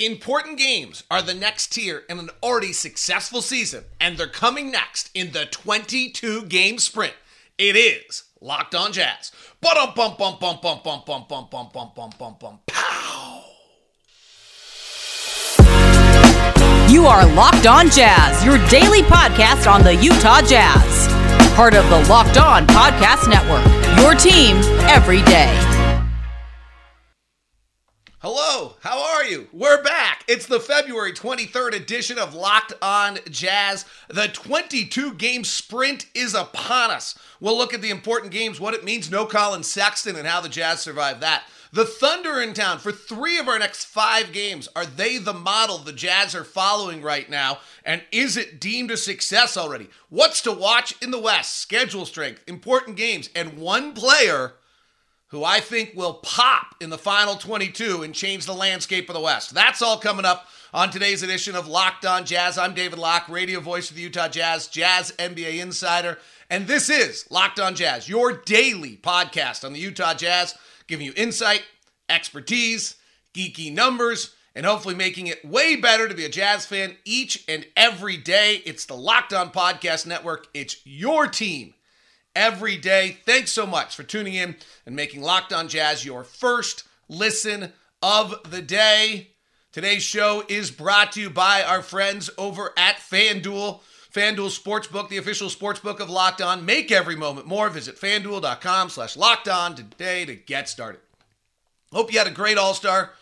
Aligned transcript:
Important 0.00 0.56
games 0.56 1.04
are 1.10 1.20
the 1.20 1.34
next 1.34 1.74
tier 1.74 2.04
in 2.08 2.18
an 2.18 2.30
already 2.42 2.72
successful 2.72 3.42
season, 3.42 3.84
and 4.00 4.16
they're 4.16 4.26
coming 4.26 4.70
next 4.70 5.10
in 5.12 5.32
the 5.32 5.44
22 5.44 6.46
game 6.46 6.78
sprint. 6.78 7.12
It 7.58 7.76
is 7.76 8.24
Locked 8.40 8.74
On 8.74 8.94
Jazz. 8.94 9.30
Bum 9.60 9.92
bum 9.94 10.14
bum 10.18 10.38
bum 10.40 10.58
bum 10.62 10.80
bum 10.84 11.02
bum 11.06 11.26
bum 11.28 11.48
bum 11.50 11.68
bum 11.70 11.90
bum 11.94 12.10
bum 12.18 12.36
bum 12.40 12.58
pow. 12.66 13.44
You 16.88 17.04
are 17.04 17.26
Locked 17.34 17.66
On 17.66 17.90
Jazz, 17.90 18.42
your 18.42 18.56
daily 18.70 19.02
podcast 19.02 19.70
on 19.70 19.82
the 19.82 19.94
Utah 19.96 20.40
Jazz. 20.40 21.08
Part 21.54 21.74
of 21.74 21.84
the 21.90 22.08
Locked 22.08 22.38
On 22.38 22.66
Podcast 22.68 23.28
Network. 23.28 23.66
Your 24.00 24.14
team 24.14 24.56
every 24.88 25.20
day. 25.24 25.69
Hello, 28.22 28.74
how 28.80 29.02
are 29.02 29.24
you? 29.24 29.48
We're 29.50 29.82
back. 29.82 30.24
It's 30.28 30.44
the 30.44 30.60
February 30.60 31.14
23rd 31.14 31.72
edition 31.72 32.18
of 32.18 32.34
Locked 32.34 32.74
On 32.82 33.18
Jazz. 33.30 33.86
The 34.10 34.28
22 34.28 35.14
game 35.14 35.42
sprint 35.42 36.04
is 36.14 36.34
upon 36.34 36.90
us. 36.90 37.18
We'll 37.40 37.56
look 37.56 37.72
at 37.72 37.80
the 37.80 37.88
important 37.88 38.30
games, 38.30 38.60
what 38.60 38.74
it 38.74 38.84
means, 38.84 39.10
no 39.10 39.24
Collin 39.24 39.62
Sexton, 39.62 40.16
and 40.16 40.28
how 40.28 40.42
the 40.42 40.50
Jazz 40.50 40.80
survive 40.80 41.20
that. 41.20 41.44
The 41.72 41.86
Thunder 41.86 42.42
in 42.42 42.52
town 42.52 42.78
for 42.78 42.92
three 42.92 43.38
of 43.38 43.48
our 43.48 43.58
next 43.58 43.86
five 43.86 44.32
games. 44.32 44.68
Are 44.76 44.84
they 44.84 45.16
the 45.16 45.32
model 45.32 45.78
the 45.78 45.90
Jazz 45.90 46.34
are 46.34 46.44
following 46.44 47.00
right 47.00 47.30
now? 47.30 47.60
And 47.86 48.02
is 48.12 48.36
it 48.36 48.60
deemed 48.60 48.90
a 48.90 48.98
success 48.98 49.56
already? 49.56 49.88
What's 50.10 50.42
to 50.42 50.52
watch 50.52 50.94
in 51.00 51.10
the 51.10 51.18
West? 51.18 51.56
Schedule 51.56 52.04
strength, 52.04 52.44
important 52.46 52.98
games, 52.98 53.30
and 53.34 53.56
one 53.56 53.94
player 53.94 54.56
who 55.30 55.44
I 55.44 55.60
think 55.60 55.92
will 55.94 56.14
pop 56.14 56.74
in 56.80 56.90
the 56.90 56.98
final 56.98 57.36
22 57.36 58.02
and 58.02 58.12
change 58.12 58.46
the 58.46 58.52
landscape 58.52 59.08
of 59.08 59.14
the 59.14 59.20
West. 59.20 59.54
That's 59.54 59.80
all 59.80 59.96
coming 59.96 60.24
up 60.24 60.46
on 60.74 60.90
today's 60.90 61.22
edition 61.22 61.54
of 61.54 61.68
Locked 61.68 62.04
On 62.04 62.24
Jazz. 62.24 62.58
I'm 62.58 62.74
David 62.74 62.98
Locke, 62.98 63.28
radio 63.28 63.60
voice 63.60 63.90
of 63.90 63.96
the 63.96 64.02
Utah 64.02 64.28
Jazz, 64.28 64.66
Jazz 64.66 65.12
NBA 65.18 65.60
insider, 65.60 66.18
and 66.50 66.66
this 66.66 66.90
is 66.90 67.30
Locked 67.30 67.60
On 67.60 67.76
Jazz, 67.76 68.08
your 68.08 68.32
daily 68.32 68.96
podcast 68.96 69.64
on 69.64 69.72
the 69.72 69.78
Utah 69.78 70.14
Jazz, 70.14 70.56
giving 70.88 71.06
you 71.06 71.12
insight, 71.16 71.62
expertise, 72.08 72.96
geeky 73.32 73.72
numbers, 73.72 74.34
and 74.56 74.66
hopefully 74.66 74.96
making 74.96 75.28
it 75.28 75.44
way 75.44 75.76
better 75.76 76.08
to 76.08 76.14
be 76.14 76.24
a 76.24 76.28
Jazz 76.28 76.66
fan 76.66 76.96
each 77.04 77.44
and 77.46 77.64
every 77.76 78.16
day. 78.16 78.62
It's 78.66 78.84
the 78.84 78.96
Locked 78.96 79.32
On 79.32 79.50
Podcast 79.50 80.06
Network. 80.06 80.48
It's 80.54 80.84
your 80.84 81.28
team 81.28 81.74
every 82.34 82.76
day. 82.76 83.18
Thanks 83.24 83.52
so 83.52 83.66
much 83.66 83.96
for 83.96 84.02
tuning 84.02 84.34
in 84.34 84.56
and 84.86 84.96
making 84.96 85.22
Locked 85.22 85.52
On 85.52 85.68
Jazz 85.68 86.04
your 86.04 86.24
first 86.24 86.84
listen 87.08 87.72
of 88.02 88.34
the 88.50 88.62
day. 88.62 89.30
Today's 89.72 90.02
show 90.02 90.44
is 90.48 90.70
brought 90.70 91.12
to 91.12 91.20
you 91.20 91.30
by 91.30 91.62
our 91.62 91.82
friends 91.82 92.30
over 92.36 92.72
at 92.76 92.96
FanDuel. 92.96 93.80
FanDuel 94.12 94.50
Sportsbook, 94.50 95.08
the 95.08 95.18
official 95.18 95.48
sportsbook 95.48 96.00
of 96.00 96.10
Locked 96.10 96.40
On. 96.40 96.64
Make 96.64 96.90
every 96.90 97.14
moment 97.14 97.46
more. 97.46 97.70
Visit 97.70 97.96
fanduel.com 97.96 98.90
slash 98.90 99.16
locked 99.16 99.46
on 99.46 99.76
today 99.76 100.24
to 100.24 100.34
get 100.34 100.68
started. 100.68 101.00
Hope 101.92 102.12
you 102.12 102.18
had 102.18 102.26
a 102.26 102.32
great 102.32 102.58
All-Star 102.58 103.12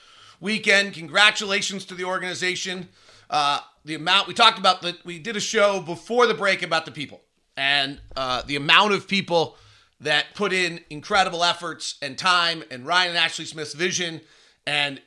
weekend. 0.41 0.95
Congratulations 0.95 1.85
to 1.87 1.95
the 1.95 2.05
organization. 2.05 2.89
Uh, 3.29 3.61
the 3.85 3.95
amount 3.95 4.29
we 4.29 4.35
talked 4.35 4.59
about 4.59 4.81
that 4.83 5.05
we 5.05 5.19
did 5.19 5.37
a 5.37 5.41
show 5.41 5.81
before 5.81 6.27
the 6.27 6.35
break 6.35 6.63
about 6.63 6.87
the 6.87 6.91
people 6.91 7.21
and 7.59 8.01
uh, 8.17 8.41
the 8.47 8.55
amount 8.55 8.93
of 8.93 9.09
people 9.09 9.57
that 10.01 10.27
put 10.35 10.53
in 10.53 10.81
incredible 10.91 11.43
efforts 11.43 11.97
and 12.01 12.17
time 12.17 12.63
and 12.71 12.87
Ryan 12.87 13.11
and 13.11 13.19
Ashley 13.19 13.45
Smith's 13.45 13.75
vision 13.75 14.21
and 14.65 15.03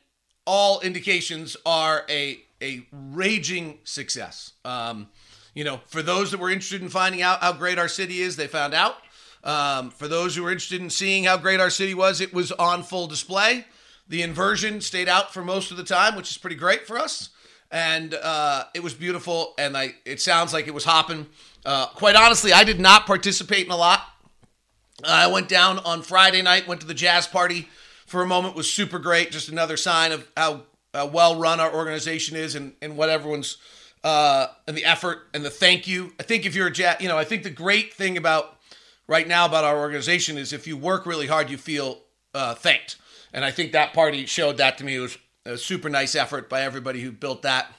all 0.46 0.82
indications 0.82 1.56
are 1.66 2.04
a 2.10 2.44
a 2.62 2.86
raging 2.92 3.80
success. 3.86 4.52
Um, 4.64 5.08
you 5.56 5.64
know, 5.64 5.80
for 5.88 6.04
those 6.04 6.30
that 6.32 6.40
were 6.40 6.50
interested 6.50 6.82
in 6.82 6.90
finding 6.90 7.22
out 7.22 7.40
how 7.40 7.54
great 7.54 7.80
our 7.80 7.88
city 7.88 8.20
is, 8.22 8.36
they 8.36 8.48
found 8.48 8.74
out. 8.74 8.98
Um, 9.44 9.90
for 9.90 10.08
those 10.08 10.36
who 10.36 10.44
were 10.44 10.52
interested 10.52 10.82
in 10.82 10.92
seeing 10.92 11.24
how 11.24 11.38
great 11.38 11.60
our 11.60 11.72
city 11.72 11.96
was, 11.96 12.22
it 12.22 12.34
was 12.34 12.52
on 12.52 12.84
full 12.84 13.08
display. 13.08 13.66
The 14.08 14.22
inversion 14.22 14.82
stayed 14.82 15.10
out 15.10 15.34
for 15.34 15.44
most 15.44 15.72
of 15.72 15.78
the 15.78 15.84
time, 15.84 16.16
which 16.16 16.30
is 16.30 16.38
pretty 16.38 16.56
great 16.56 16.86
for 16.86 17.00
us. 17.00 17.30
And 17.72 18.14
uh, 18.14 18.66
it 18.74 18.84
was 18.84 18.94
beautiful, 18.94 19.54
and 19.58 19.78
I, 19.78 19.96
it 20.06 20.20
sounds 20.20 20.52
like 20.52 20.68
it 20.68 20.74
was 20.74 20.84
hopping. 20.84 21.28
Uh, 21.66 21.88
quite 21.88 22.16
honestly, 22.16 22.52
I 22.52 22.66
did 22.66 22.80
not 22.80 23.06
participate 23.06 23.66
in 23.66 23.72
a 23.72 23.78
lot. 23.78 24.02
I 25.06 25.28
went 25.28 25.48
down 25.48 25.80
on 25.80 26.02
Friday 26.02 26.42
night, 26.42 26.68
went 26.68 26.82
to 26.82 26.88
the 26.88 26.94
jazz 26.94 27.28
party 27.28 27.70
for 28.06 28.22
a 28.22 28.28
moment, 28.28 28.56
was 28.56 28.72
super 28.72 29.00
great. 29.00 29.32
Just 29.32 29.50
another 29.50 29.78
sign 29.78 30.12
of 30.12 30.28
how, 30.36 30.64
how 30.94 31.08
well 31.08 31.40
run 31.40 31.60
our 31.60 31.74
organization 31.74 32.36
is 32.36 32.56
and, 32.56 32.74
and 32.82 32.98
what 32.98 33.10
everyone's 33.10 33.58
uh, 34.04 34.48
and 34.68 34.76
the 34.76 34.84
effort 34.84 35.28
and 35.34 35.46
the 35.46 35.50
thank 35.50 35.88
you. 35.88 36.14
I 36.20 36.24
think 36.24 36.46
if 36.46 36.56
you're 36.56 36.68
a 36.68 36.72
jazz, 36.72 36.98
you 37.00 37.08
know, 37.08 37.18
I 37.18 37.24
think 37.24 37.44
the 37.44 37.50
great 37.50 37.94
thing 37.94 38.18
about 38.18 38.58
right 39.08 39.28
now 39.28 39.46
about 39.46 39.64
our 39.64 39.80
organization 39.80 40.38
is 40.38 40.54
if 40.54 40.68
you 40.68 40.76
work 40.76 41.06
really 41.06 41.28
hard, 41.28 41.50
you 41.50 41.58
feel 41.58 42.00
uh, 42.34 42.56
thanked. 42.56 42.98
And 43.34 43.46
I 43.46 43.52
think 43.52 43.72
that 43.72 43.94
party 43.94 44.26
showed 44.26 44.58
that 44.58 44.78
to 44.80 44.84
me. 44.84 44.96
It 44.96 45.00
was 45.00 45.18
a 45.46 45.58
super 45.58 45.90
nice 45.90 46.16
effort 46.16 46.50
by 46.50 46.62
everybody 46.62 47.02
who 47.02 47.12
built 47.12 47.42
that 47.44 47.74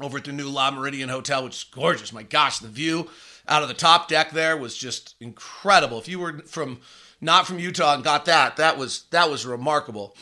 over 0.00 0.18
at 0.18 0.24
the 0.24 0.32
new 0.32 0.48
Le 0.48 0.70
Méridien 0.72 1.10
Hotel, 1.10 1.44
which 1.44 1.56
is 1.56 1.64
gorgeous. 1.64 2.12
My 2.12 2.22
gosh, 2.22 2.58
the 2.58 2.68
view 2.68 3.10
out 3.48 3.62
of 3.62 3.68
the 3.68 3.74
top 3.74 4.08
deck 4.08 4.30
there 4.30 4.56
was 4.56 4.76
just 4.76 5.16
incredible. 5.20 5.98
If 5.98 6.08
you 6.08 6.18
were 6.18 6.38
from 6.46 6.80
not 7.20 7.46
from 7.46 7.58
Utah 7.58 7.94
and 7.94 8.04
got 8.04 8.24
that, 8.26 8.56
that 8.56 8.78
was 8.78 9.04
that 9.10 9.30
was 9.30 9.44
remarkable. 9.44 10.16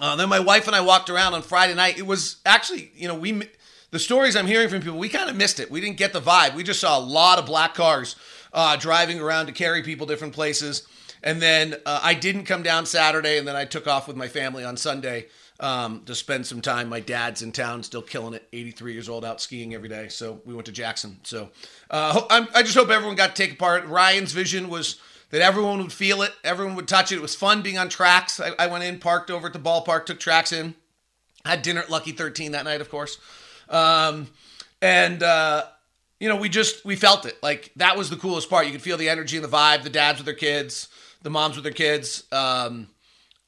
Uh, 0.00 0.14
then 0.16 0.28
my 0.28 0.40
wife 0.40 0.66
and 0.66 0.76
I 0.76 0.82
walked 0.82 1.08
around 1.08 1.34
on 1.34 1.42
Friday 1.42 1.74
night. 1.74 1.98
It 1.98 2.06
was 2.06 2.36
actually, 2.44 2.90
you 2.94 3.08
know, 3.08 3.14
we 3.14 3.42
the 3.90 3.98
stories 3.98 4.36
I'm 4.36 4.46
hearing 4.46 4.68
from 4.68 4.82
people, 4.82 4.98
we 4.98 5.08
kind 5.08 5.30
of 5.30 5.36
missed 5.36 5.58
it. 5.58 5.70
We 5.70 5.80
didn't 5.80 5.96
get 5.96 6.12
the 6.12 6.20
vibe. 6.20 6.54
We 6.54 6.62
just 6.62 6.80
saw 6.80 6.98
a 6.98 7.00
lot 7.00 7.38
of 7.38 7.46
black 7.46 7.74
cars 7.74 8.16
uh, 8.52 8.76
driving 8.76 9.20
around 9.20 9.46
to 9.46 9.52
carry 9.52 9.82
people 9.82 10.06
different 10.06 10.34
places. 10.34 10.86
And 11.22 11.40
then 11.40 11.76
uh, 11.86 12.00
I 12.02 12.14
didn't 12.14 12.44
come 12.44 12.62
down 12.62 12.86
Saturday, 12.86 13.38
and 13.38 13.48
then 13.48 13.56
I 13.56 13.64
took 13.64 13.86
off 13.86 14.06
with 14.06 14.16
my 14.16 14.28
family 14.28 14.64
on 14.64 14.76
Sunday 14.76 15.26
um, 15.60 16.02
to 16.06 16.14
spend 16.14 16.46
some 16.46 16.60
time. 16.60 16.88
My 16.88 17.00
dad's 17.00 17.42
in 17.42 17.52
town, 17.52 17.82
still 17.82 18.02
killing 18.02 18.34
it. 18.34 18.46
83 18.52 18.92
years 18.92 19.08
old, 19.08 19.24
out 19.24 19.40
skiing 19.40 19.74
every 19.74 19.88
day. 19.88 20.08
So 20.08 20.40
we 20.44 20.54
went 20.54 20.66
to 20.66 20.72
Jackson. 20.72 21.18
So 21.22 21.50
uh, 21.90 22.46
i 22.54 22.62
just 22.62 22.76
hope 22.76 22.90
everyone 22.90 23.16
got 23.16 23.34
to 23.34 23.46
take 23.46 23.58
part. 23.58 23.86
Ryan's 23.86 24.32
vision 24.32 24.68
was 24.68 25.00
that 25.30 25.40
everyone 25.40 25.78
would 25.78 25.92
feel 25.92 26.22
it, 26.22 26.32
everyone 26.44 26.76
would 26.76 26.88
touch 26.88 27.10
it. 27.10 27.16
It 27.16 27.22
was 27.22 27.34
fun 27.34 27.62
being 27.62 27.78
on 27.78 27.88
TRAX. 27.88 28.40
I, 28.40 28.64
I 28.64 28.66
went 28.68 28.84
in, 28.84 28.98
parked 28.98 29.30
over 29.30 29.48
at 29.48 29.52
the 29.52 29.58
ballpark, 29.58 30.06
took 30.06 30.20
TRAX 30.20 30.52
in, 30.52 30.74
had 31.44 31.62
dinner 31.62 31.80
at 31.80 31.90
Lucky 31.90 32.12
13 32.12 32.52
that 32.52 32.64
night, 32.64 32.80
of 32.80 32.90
course. 32.90 33.18
Um, 33.68 34.28
and 34.80 35.22
uh, 35.22 35.64
you 36.20 36.28
know, 36.28 36.36
we 36.36 36.48
just 36.48 36.84
we 36.84 36.96
felt 36.96 37.26
it. 37.26 37.42
Like 37.42 37.72
that 37.76 37.96
was 37.96 38.10
the 38.10 38.16
coolest 38.16 38.48
part. 38.48 38.66
You 38.66 38.72
could 38.72 38.82
feel 38.82 38.96
the 38.96 39.08
energy 39.08 39.36
and 39.36 39.44
the 39.44 39.54
vibe. 39.54 39.82
The 39.82 39.90
dads 39.90 40.18
with 40.18 40.26
their 40.26 40.34
kids, 40.34 40.88
the 41.22 41.30
moms 41.30 41.56
with 41.56 41.64
their 41.64 41.72
kids. 41.72 42.24
Um, 42.32 42.88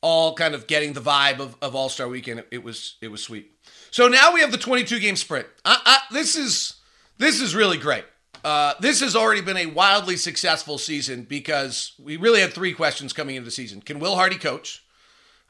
all 0.00 0.34
kind 0.34 0.54
of 0.54 0.66
getting 0.66 0.92
the 0.92 1.00
vibe 1.00 1.41
of, 1.41 1.56
of 1.60 1.75
All 1.75 1.88
Star 1.88 2.09
Weekend. 2.09 2.41
It, 2.41 2.48
it, 2.50 2.62
was 2.62 2.97
it 3.00 3.09
was 3.09 3.22
sweet. 3.22 3.53
So 3.91 4.09
now 4.09 4.32
we 4.32 4.41
have 4.41 4.53
the 4.53 4.59
22 4.59 5.00
game 5.00 5.16
sprint. 5.16 5.47
I, 5.64 5.81
I, 5.84 5.98
this 6.12 6.36
is 6.36 6.76
this 7.19 7.41
is 7.41 7.54
really 7.54 7.78
great. 7.78 8.04
Uh, 8.44 8.75
this 8.81 9.00
has 9.00 9.16
already 9.16 9.41
been 9.41 9.56
a 9.56 9.66
wildly 9.66 10.16
successful 10.16 10.78
season 10.78 11.22
because 11.22 11.92
we 11.98 12.16
really 12.16 12.41
had 12.41 12.53
three 12.53 12.72
questions 12.72 13.12
coming 13.12 13.36
into 13.36 13.44
the 13.44 13.50
season. 13.50 13.81
Can 13.81 13.98
Will 13.98 14.14
Hardy 14.14 14.36
coach? 14.36 14.84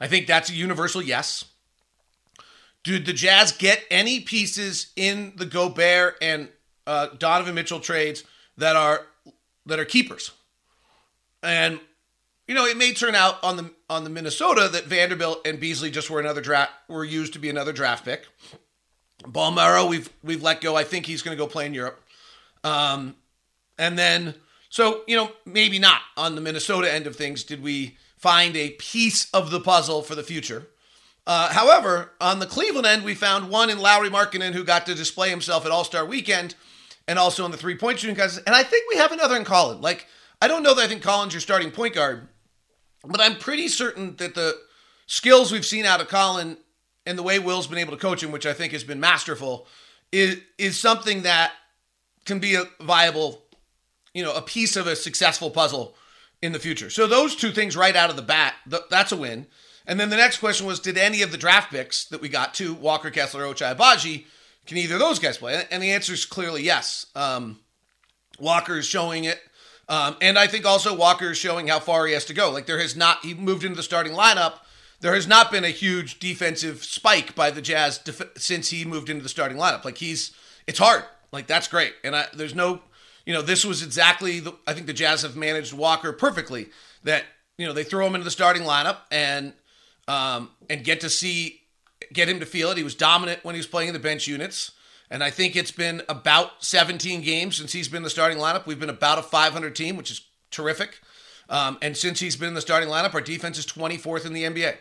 I 0.01 0.07
think 0.07 0.27
that's 0.27 0.49
a 0.49 0.55
universal 0.55 1.03
yes. 1.03 1.45
Did 2.85 3.05
the 3.05 3.13
Jazz 3.13 3.53
get 3.53 3.85
any 3.91 4.21
pieces 4.21 4.93
in 4.97 5.35
the 5.37 5.45
Gobert 5.45 6.17
and 6.23 6.49
uh, 6.87 7.09
Donovan 7.19 7.55
Mitchell 7.55 7.81
trades 7.81 8.25
that 8.57 8.77
are 8.77 9.07
that 9.67 9.79
are 9.79 9.85
keepers? 9.85 10.31
And 11.43 11.81
you 12.49 12.55
know, 12.55 12.65
it 12.65 12.79
may 12.79 12.93
turn 12.93 13.15
out 13.15 13.37
on 13.45 13.57
the 13.57 13.71
on 13.91 14.05
the 14.05 14.11
Minnesota 14.11 14.69
that 14.73 14.87
Vanderbilt 14.87 15.47
and 15.47 15.61
Beasley 15.61 15.91
just 15.91 16.11
were 16.11 16.19
another 16.19 16.41
draft 16.41 16.73
were 16.89 17.05
used 17.05 17.35
to 17.35 17.39
be 17.39 17.51
another 17.51 17.73
draft 17.73 18.05
pick. 18.05 18.27
Bolmaro, 19.23 19.89
we've 19.89 20.11
we've 20.25 20.43
let 20.43 20.63
go. 20.63 20.75
I 20.75 20.83
think 20.83 21.07
he's 21.07 21.23
going 21.23 21.37
to 21.37 21.43
go 21.43 21.47
play 21.47 21.67
in 21.67 21.75
Europe. 21.75 22.03
Um, 22.65 23.17
and 23.79 23.99
then 23.99 24.35
so 24.71 25.03
you 25.07 25.15
know 25.15 25.31
maybe 25.45 25.79
not 25.79 26.01
on 26.17 26.35
the 26.35 26.41
Minnesota 26.41 26.93
end 26.93 27.07
of 27.07 27.15
things. 27.15 27.45
Did 27.45 27.63
we 27.63 27.99
find 28.17 28.57
a 28.57 28.71
piece 28.71 29.31
of 29.33 29.51
the 29.51 29.61
puzzle 29.61 30.03
for 30.03 30.15
the 30.15 30.23
future? 30.23 30.67
Uh, 31.27 31.53
however, 31.53 32.13
on 32.23 32.39
the 32.39 32.47
Cleveland 32.47 32.87
end, 32.87 33.05
we 33.05 33.15
found 33.15 33.51
one 33.51 33.69
in 33.69 33.79
Lauri 33.79 34.09
Markkanen 34.09 34.55
who 34.55 34.65
got 34.65 34.87
to 34.87 34.95
display 34.95 35.29
himself 35.29 35.67
at 35.67 35.71
All 35.71 35.85
Star 35.85 36.07
Weekend, 36.07 36.55
and 37.07 37.19
also 37.19 37.45
in 37.45 37.51
the 37.51 37.59
three 37.59 37.77
point 37.77 37.99
shooting 37.99 38.17
contest. 38.17 38.41
And 38.47 38.57
I 38.57 38.63
think 38.63 38.87
we 38.89 38.97
have 38.97 39.13
another 39.13 39.37
in 39.37 39.45
Collin. 39.45 39.83
Like 39.83 40.07
I 40.41 40.49
don't 40.49 40.63
know 40.63 40.75
that 40.75 40.83
I 40.83 40.89
think 40.89 41.03
Collin's 41.03 41.35
your 41.35 41.43
starting 41.43 41.71
point 41.71 41.95
guard, 41.95 42.29
but 43.05 43.21
I'm 43.21 43.37
pretty 43.37 43.69
certain 43.69 44.17
that 44.17 44.35
the 44.35 44.57
skills 45.07 45.53
we've 45.53 45.67
seen 45.67 45.85
out 45.85 46.01
of 46.01 46.09
Collin 46.09 46.59
and 47.07 47.19
the 47.19 47.23
way 47.23 47.39
Will's 47.39 47.67
been 47.67 47.79
able 47.79 47.93
to 47.93 47.99
coach 47.99 48.23
him, 48.23 48.33
which 48.33 48.47
I 48.47 48.53
think 48.53 48.73
has 48.73 48.85
been 48.85 49.01
masterful, 49.01 49.67
is 50.13 50.41
is 50.59 50.79
something 50.79 51.23
that 51.23 51.53
can 52.25 52.39
be 52.39 52.55
a 52.55 52.65
viable, 52.81 53.43
you 54.13 54.23
know, 54.23 54.35
a 54.35 54.43
piece 54.43 54.77
of 54.77 54.87
a 54.87 54.97
successful 54.97 55.51
puzzle 55.51 55.95
in 56.43 56.53
the 56.53 56.59
future. 56.59 56.91
So 56.91 57.07
those 57.07 57.35
two 57.35 57.51
things 57.51 57.77
right 57.77 57.97
out 57.97 58.11
of 58.11 58.17
the 58.17 58.23
bat, 58.23 58.55
th- 58.69 58.83
that's 58.91 59.13
a 59.13 59.17
win. 59.17 59.47
And 59.87 59.99
then 59.99 60.11
the 60.11 60.17
next 60.17 60.39
question 60.39 60.67
was, 60.67 60.81
did 60.81 60.99
any 60.99 61.23
of 61.23 61.33
the 61.33 61.39
draft 61.39 61.71
picks 61.73 62.05
that 62.07 62.21
we 62.21 62.29
got 62.29 62.53
to 62.55 62.75
Walker 62.75 63.11
Kessler, 63.11 63.45
Ochai 63.45 63.75
Agbaji, 63.75 64.27
can 64.67 64.77
either 64.77 64.95
of 64.95 65.01
those 65.01 65.19
guys 65.19 65.39
play? 65.39 65.65
And 65.71 65.83
the 65.83 65.91
answer 65.91 66.13
is 66.13 66.27
clearly 66.27 66.63
yes. 66.63 67.07
Um, 67.15 67.59
Walker 68.39 68.77
is 68.77 68.85
showing 68.85 69.25
it. 69.25 69.41
Um, 69.89 70.17
and 70.21 70.39
I 70.39 70.47
think 70.47 70.67
also 70.67 70.95
Walker 70.95 71.31
is 71.31 71.39
showing 71.39 71.69
how 71.69 71.81
far 71.81 72.07
he 72.07 72.13
has 72.13 72.25
to 72.27 72.35
go. 72.35 72.51
Like 72.51 72.67
there 72.67 72.79
has 72.79 72.95
not, 72.95 73.25
he 73.25 73.35
moved 73.35 73.65
into 73.65 73.77
the 73.77 73.83
starting 73.83 74.13
lineup. 74.13 74.55
There 75.01 75.15
has 75.15 75.27
not 75.27 75.51
been 75.51 75.65
a 75.65 75.71
huge 75.71 76.19
defensive 76.19 76.85
spike 76.85 77.35
by 77.35 77.51
the 77.51 77.63
Jazz 77.63 77.99
def- 77.99 78.33
since 78.37 78.71
he 78.71 78.85
moved 78.85 79.09
into 79.09 79.23
the 79.23 79.29
starting 79.29 79.57
lineup. 79.57 79.85
Like 79.85 79.99
he's, 79.99 80.33
it's 80.67 80.79
hard. 80.79 81.05
Like 81.33 81.47
that's 81.47 81.69
great. 81.69 81.95
And 82.05 82.15
I, 82.17 82.27
there's 82.35 82.55
no, 82.55 82.83
you 83.25 83.33
know, 83.33 83.43
this 83.43 83.65
was 83.65 83.83
exactly, 83.83 84.41
the, 84.41 84.55
I 84.67 84.75
think 84.75 84.87
the 84.87 84.93
Jazz 84.93 85.23
have 85.23 85.37
managed 85.37 85.73
Walker 85.73 86.13
perfectly. 86.13 86.69
That 87.05 87.25
you 87.59 87.67
know 87.67 87.73
they 87.73 87.85
throw 87.85 88.07
him 88.07 88.15
into 88.15 88.25
the 88.25 88.31
starting 88.31 88.63
lineup 88.63 88.99
and 89.11 89.53
um, 90.07 90.51
and 90.71 90.83
get 90.83 91.01
to 91.03 91.11
see 91.11 91.61
get 92.13 92.29
him 92.29 92.41
to 92.41 92.47
feel 92.47 92.71
it. 92.71 92.79
He 92.79 92.85
was 92.85 92.95
dominant 92.95 93.45
when 93.45 93.55
he 93.55 93.59
was 93.59 93.67
playing 93.67 93.89
in 93.89 93.95
the 93.95 94.01
bench 94.01 94.27
units. 94.27 94.73
And 95.11 95.25
I 95.25 95.31
think 95.31 95.57
it's 95.57 95.71
been 95.71 96.03
about 96.09 96.65
17 96.65 97.23
games 97.23 97.57
since 97.57 97.73
he's 97.73 97.89
been 97.89 98.03
the 98.03 98.11
starting 98.11 98.39
lineup. 98.39 98.67
We've 98.67 98.81
been 98.81 98.91
about 98.91 99.19
a 99.19 99.23
500 99.23 99.75
team, 99.75 99.97
which 99.97 100.11
is 100.11 100.27
terrific. 100.51 101.01
Um, 101.49 101.79
and 101.81 101.97
since 101.97 102.21
he's 102.21 102.37
been 102.37 102.49
in 102.49 102.55
the 102.55 102.61
starting 102.61 102.89
lineup, 102.89 103.15
our 103.15 103.21
defense 103.21 103.59
is 103.59 103.67
24th 103.67 104.27
in 104.27 104.35
the 104.35 104.45
NBA, 104.45 104.77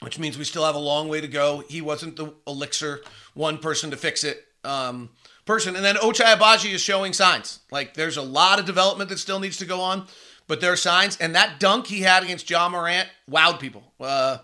which 0.00 0.18
means 0.18 0.36
we 0.36 0.44
still 0.44 0.64
have 0.64 0.74
a 0.74 0.80
long 0.80 1.08
way 1.08 1.20
to 1.20 1.28
go. 1.28 1.62
He 1.68 1.80
wasn't 1.80 2.16
the 2.16 2.34
elixir, 2.46 3.00
one 3.34 3.58
person 3.58 3.90
to 3.92 3.96
fix 3.96 4.24
it 4.24 4.44
um, 4.64 5.10
person. 5.46 5.76
And 5.76 5.84
then 5.84 5.96
Ochai 5.96 6.34
Agbaji 6.34 6.72
is 6.72 6.80
showing 6.80 7.12
signs. 7.12 7.60
Like 7.70 7.94
there's 7.94 8.16
a 8.16 8.22
lot 8.22 8.58
of 8.58 8.66
development 8.66 9.10
that 9.10 9.18
still 9.18 9.40
needs 9.40 9.56
to 9.58 9.64
go 9.64 9.80
on, 9.80 10.06
but 10.46 10.60
there 10.60 10.72
are 10.72 10.76
signs. 10.76 11.16
And 11.18 11.34
that 11.34 11.60
dunk 11.60 11.86
he 11.86 12.00
had 12.00 12.22
against 12.22 12.48
Ja 12.48 12.68
Morant 12.68 13.08
wowed 13.30 13.60
people. 13.60 13.92
Uh, 14.00 14.38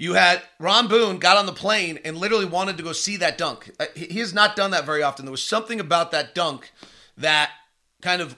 you 0.00 0.14
had 0.14 0.40
Ron 0.58 0.88
Boone 0.88 1.18
got 1.18 1.36
on 1.36 1.44
the 1.44 1.52
plane 1.52 1.98
and 2.06 2.16
literally 2.16 2.46
wanted 2.46 2.78
to 2.78 2.82
go 2.82 2.92
see 2.92 3.18
that 3.18 3.36
dunk. 3.36 3.70
Uh, 3.78 3.84
he 3.94 4.18
has 4.20 4.32
not 4.32 4.56
done 4.56 4.70
that 4.70 4.86
very 4.86 5.02
often. 5.02 5.26
There 5.26 5.30
was 5.30 5.44
something 5.44 5.78
about 5.78 6.10
that 6.12 6.34
dunk 6.34 6.72
that 7.18 7.50
kind 8.00 8.22
of 8.22 8.34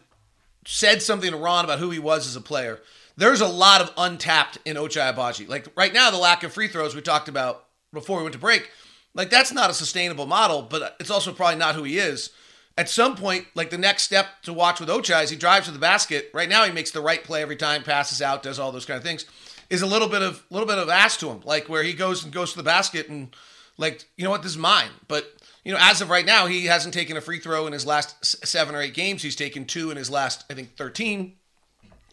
said 0.67 1.03
something 1.03 1.31
to 1.31 1.37
Ron 1.37 1.65
about 1.65 1.79
who 1.79 1.91
he 1.91 2.01
was 2.01 2.27
as 2.27 2.35
a 2.35 2.41
player. 2.41 2.81
There's 3.17 3.41
a 3.41 3.47
lot 3.47 3.81
of 3.81 3.93
untapped 3.97 4.59
in 4.65 4.75
Ochai 4.75 5.15
Agbaji. 5.15 5.49
Like 5.49 5.69
right 5.77 5.93
now, 5.95 6.11
the 6.11 6.19
lack 6.19 6.43
of 6.43 6.53
free 6.53 6.67
throws 6.67 6.97
we 6.97 7.01
talked 7.01 7.29
about 7.29 7.67
before 7.93 8.17
we 8.17 8.25
went 8.25 8.33
to 8.33 8.41
break, 8.41 8.69
like 9.15 9.31
that's 9.31 9.53
not 9.53 9.71
a 9.71 9.75
sustainable 9.75 10.27
model, 10.27 10.63
but 10.63 10.97
it's 10.99 11.11
also 11.11 11.33
probably 11.33 11.61
not 11.61 11.77
who 11.77 11.85
he 11.85 11.97
is. 11.97 12.31
At 12.77 12.89
some 12.89 13.15
point, 13.15 13.47
like 13.55 13.71
the 13.71 13.79
next 13.79 14.03
step 14.03 14.27
to 14.43 14.53
watch 14.53 14.81
with 14.81 14.89
Ochai 14.89 15.23
is 15.23 15.31
he 15.31 15.37
drives 15.37 15.67
to 15.67 15.73
the 15.73 15.79
basket. 15.79 16.29
Right 16.35 16.49
now, 16.49 16.65
he 16.65 16.73
makes 16.73 16.91
the 16.91 17.03
right 17.03 17.23
play 17.23 17.41
every 17.41 17.55
time, 17.55 17.85
passes 17.85 18.21
out, 18.21 18.43
does 18.43 18.59
all 18.59 18.73
those 18.73 18.87
kind 18.87 18.97
of 18.97 19.05
things 19.05 19.27
is 19.73 19.81
a 19.81 19.87
little 19.87 20.09
bit 20.09 20.21
of 20.21 20.45
little 20.51 20.69
bit 20.69 20.77
of 20.77 20.91
ass 20.91 21.17
to 21.17 21.31
him, 21.31 21.41
like 21.45 21.69
where 21.69 21.83
he 21.83 21.95
goes 21.95 22.23
and 22.23 22.33
goes 22.33 22.53
to 22.53 22.59
the 22.59 22.63
basket 22.63 23.09
and 23.09 23.35
like 23.79 24.05
you 24.19 24.25
know 24.25 24.31
what 24.31 24.43
this 24.43 24.53
is 24.53 24.59
mine. 24.59 24.91
But 25.09 25.33
you 25.65 25.73
know, 25.73 25.79
as 25.81 26.03
of 26.03 26.11
right 26.11 26.27
now, 26.27 26.47
he 26.47 26.67
hasn't 26.67 26.93
taken 26.93 27.17
a 27.17 27.23
free 27.23 27.39
throw 27.41 27.67
in 27.67 27.73
his 27.73 27.87
last 27.87 28.47
seven 28.47 28.75
or 28.75 28.83
eight 28.83 28.93
games. 28.93 29.23
He's 29.23 29.35
taken 29.35 29.65
two 29.65 29.91
in 29.91 29.97
his 29.97 30.11
last, 30.11 30.45
I 30.51 30.55
think, 30.55 30.77
thirteen. 30.77 31.37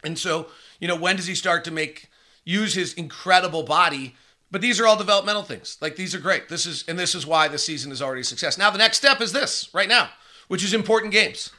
And 0.06 0.18
so, 0.18 0.48
you 0.80 0.88
know, 0.88 0.96
when 0.96 1.18
does 1.18 1.28
he 1.28 1.36
start 1.36 1.66
to 1.66 1.72
make 1.72 2.10
use 2.46 2.76
his 2.76 2.94
incredible 2.94 3.64
body? 3.64 4.16
But 4.50 4.62
these 4.62 4.80
are 4.80 4.88
all 4.88 4.96
developmental 4.96 5.44
things. 5.44 5.78
Like 5.82 5.98
these 5.98 6.16
are 6.16 6.20
great. 6.20 6.48
This 6.48 6.66
is 6.66 6.86
and 6.88 6.98
this 6.98 7.14
is 7.14 7.28
why 7.28 7.50
the 7.50 7.58
season 7.58 7.92
is 7.92 8.02
already 8.02 8.22
a 8.22 8.24
success. 8.24 8.58
Now 8.58 8.72
the 8.72 8.78
next 8.78 8.98
step 8.98 9.20
is 9.20 9.34
this 9.34 9.70
right 9.74 9.90
now, 9.90 10.10
which 10.48 10.64
is 10.64 10.74
important 10.74 11.12
games. 11.12 11.52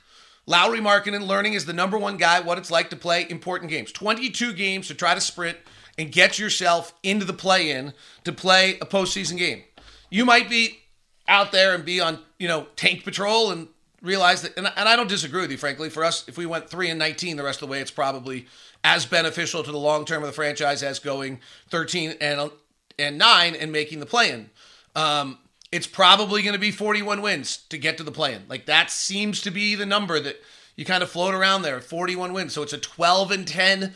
Lauri 0.47 0.79
and 0.79 1.25
learning 1.25 1.53
is 1.53 1.67
the 1.67 1.75
number 1.75 1.99
one 1.99 2.17
guy 2.17 2.41
what 2.41 2.57
it's 2.57 2.71
like 2.71 2.89
to 2.91 2.97
play 2.97 3.27
important 3.29 3.71
games. 3.71 3.93
22 3.93 4.55
games 4.55 4.89
to 4.89 4.95
try 4.95 5.15
to 5.15 5.21
sprint 5.21 5.59
and 5.99 6.11
get 6.13 6.39
yourself 6.39 6.95
into 7.03 7.25
the 7.25 7.33
play 7.33 7.71
in 7.71 7.93
to 8.25 8.33
play 8.33 8.79
a 8.81 8.87
postseason 8.87 9.39
game. 9.39 9.63
You 10.11 10.25
might 10.25 10.49
be 10.49 10.81
out 11.29 11.53
there 11.53 11.75
and 11.75 11.85
be 11.85 12.01
on, 12.01 12.19
you 12.39 12.49
know, 12.49 12.67
tank 12.77 13.05
patrol 13.05 13.51
and 13.51 13.69
realize 14.03 14.43
that, 14.43 14.57
and, 14.57 14.67
and 14.77 14.89
I 14.89 14.97
don't 14.97 15.09
disagree 15.09 15.43
with 15.43 15.51
you, 15.51 15.59
frankly. 15.59 15.91
For 15.91 16.05
us, 16.05 16.27
if 16.29 16.37
we 16.37 16.47
went 16.47 16.69
3 16.69 16.91
and 16.91 16.99
19 16.99 17.37
the 17.37 17.43
rest 17.43 17.63
of 17.63 17.69
the 17.69 17.73
way, 17.73 17.81
it's 17.81 17.91
probably 17.91 18.47
as 18.83 19.07
beneficial 19.07 19.63
to 19.63 19.71
the 19.71 19.79
long 19.79 20.05
term 20.05 20.23
of 20.23 20.27
the 20.27 20.33
franchise 20.33 20.83
as 20.83 20.99
going 20.99 21.41
13 21.69 22.17
and, 22.21 22.51
and 22.99 23.19
9 23.19 23.55
and 23.55 23.73
making 23.73 24.01
the 24.01 24.07
play 24.07 24.31
in. 24.31 24.51
Um, 24.97 25.39
it's 25.71 25.87
probably 25.87 26.43
going 26.43 26.55
to 26.55 26.59
be 26.59 26.73
41 26.73 27.23
wins 27.23 27.59
to 27.69 27.79
get 27.79 27.97
to 27.99 28.03
the 28.03 28.11
play 28.11 28.35
in. 28.35 28.43
Like 28.49 28.67
that 28.67 28.91
seems 28.91 29.41
to 29.43 29.51
be 29.51 29.75
the 29.75 29.87
number 29.87 30.19
that 30.19 30.41
you 30.75 30.85
kind 30.85 31.03
of 31.03 31.11
float 31.11 31.35
around 31.35 31.63
there 31.63 31.81
41 31.81 32.33
wins. 32.33 32.53
So 32.53 32.63
it's 32.63 32.73
a 32.73 32.79
12 32.79 33.31
and 33.31 33.47
10 33.47 33.95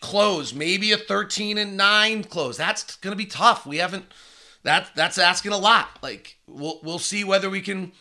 close, 0.00 0.52
maybe 0.52 0.92
a 0.92 0.96
13 0.96 1.58
and 1.58 1.76
9 1.76 2.24
close. 2.24 2.56
That's 2.56 2.96
going 2.96 3.12
to 3.12 3.16
be 3.16 3.26
tough. 3.26 3.66
We 3.66 3.78
haven't 3.78 4.06
that 4.64 4.90
that's 4.94 5.18
asking 5.18 5.52
a 5.52 5.58
lot. 5.58 5.98
Like 6.02 6.36
we'll 6.46 6.80
we'll 6.82 6.98
see 6.98 7.24
whether 7.24 7.50
we 7.50 7.60
can 7.60 7.92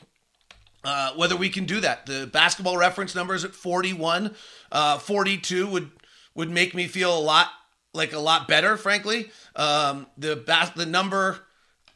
uh, 0.83 1.13
whether 1.13 1.35
we 1.35 1.49
can 1.49 1.65
do 1.65 1.79
that. 1.81 2.05
The 2.05 2.29
basketball 2.31 2.77
reference 2.77 3.13
numbers 3.13 3.45
at 3.45 3.53
41, 3.53 4.35
uh, 4.71 4.97
42 4.97 5.67
would 5.67 5.91
would 6.35 6.49
make 6.49 6.73
me 6.73 6.87
feel 6.87 7.17
a 7.17 7.19
lot 7.19 7.47
like 7.93 8.13
a 8.13 8.19
lot 8.19 8.47
better, 8.47 8.77
frankly. 8.77 9.31
Um, 9.55 10.07
the 10.17 10.35
bas- 10.35 10.71
the 10.71 10.85
number 10.85 11.39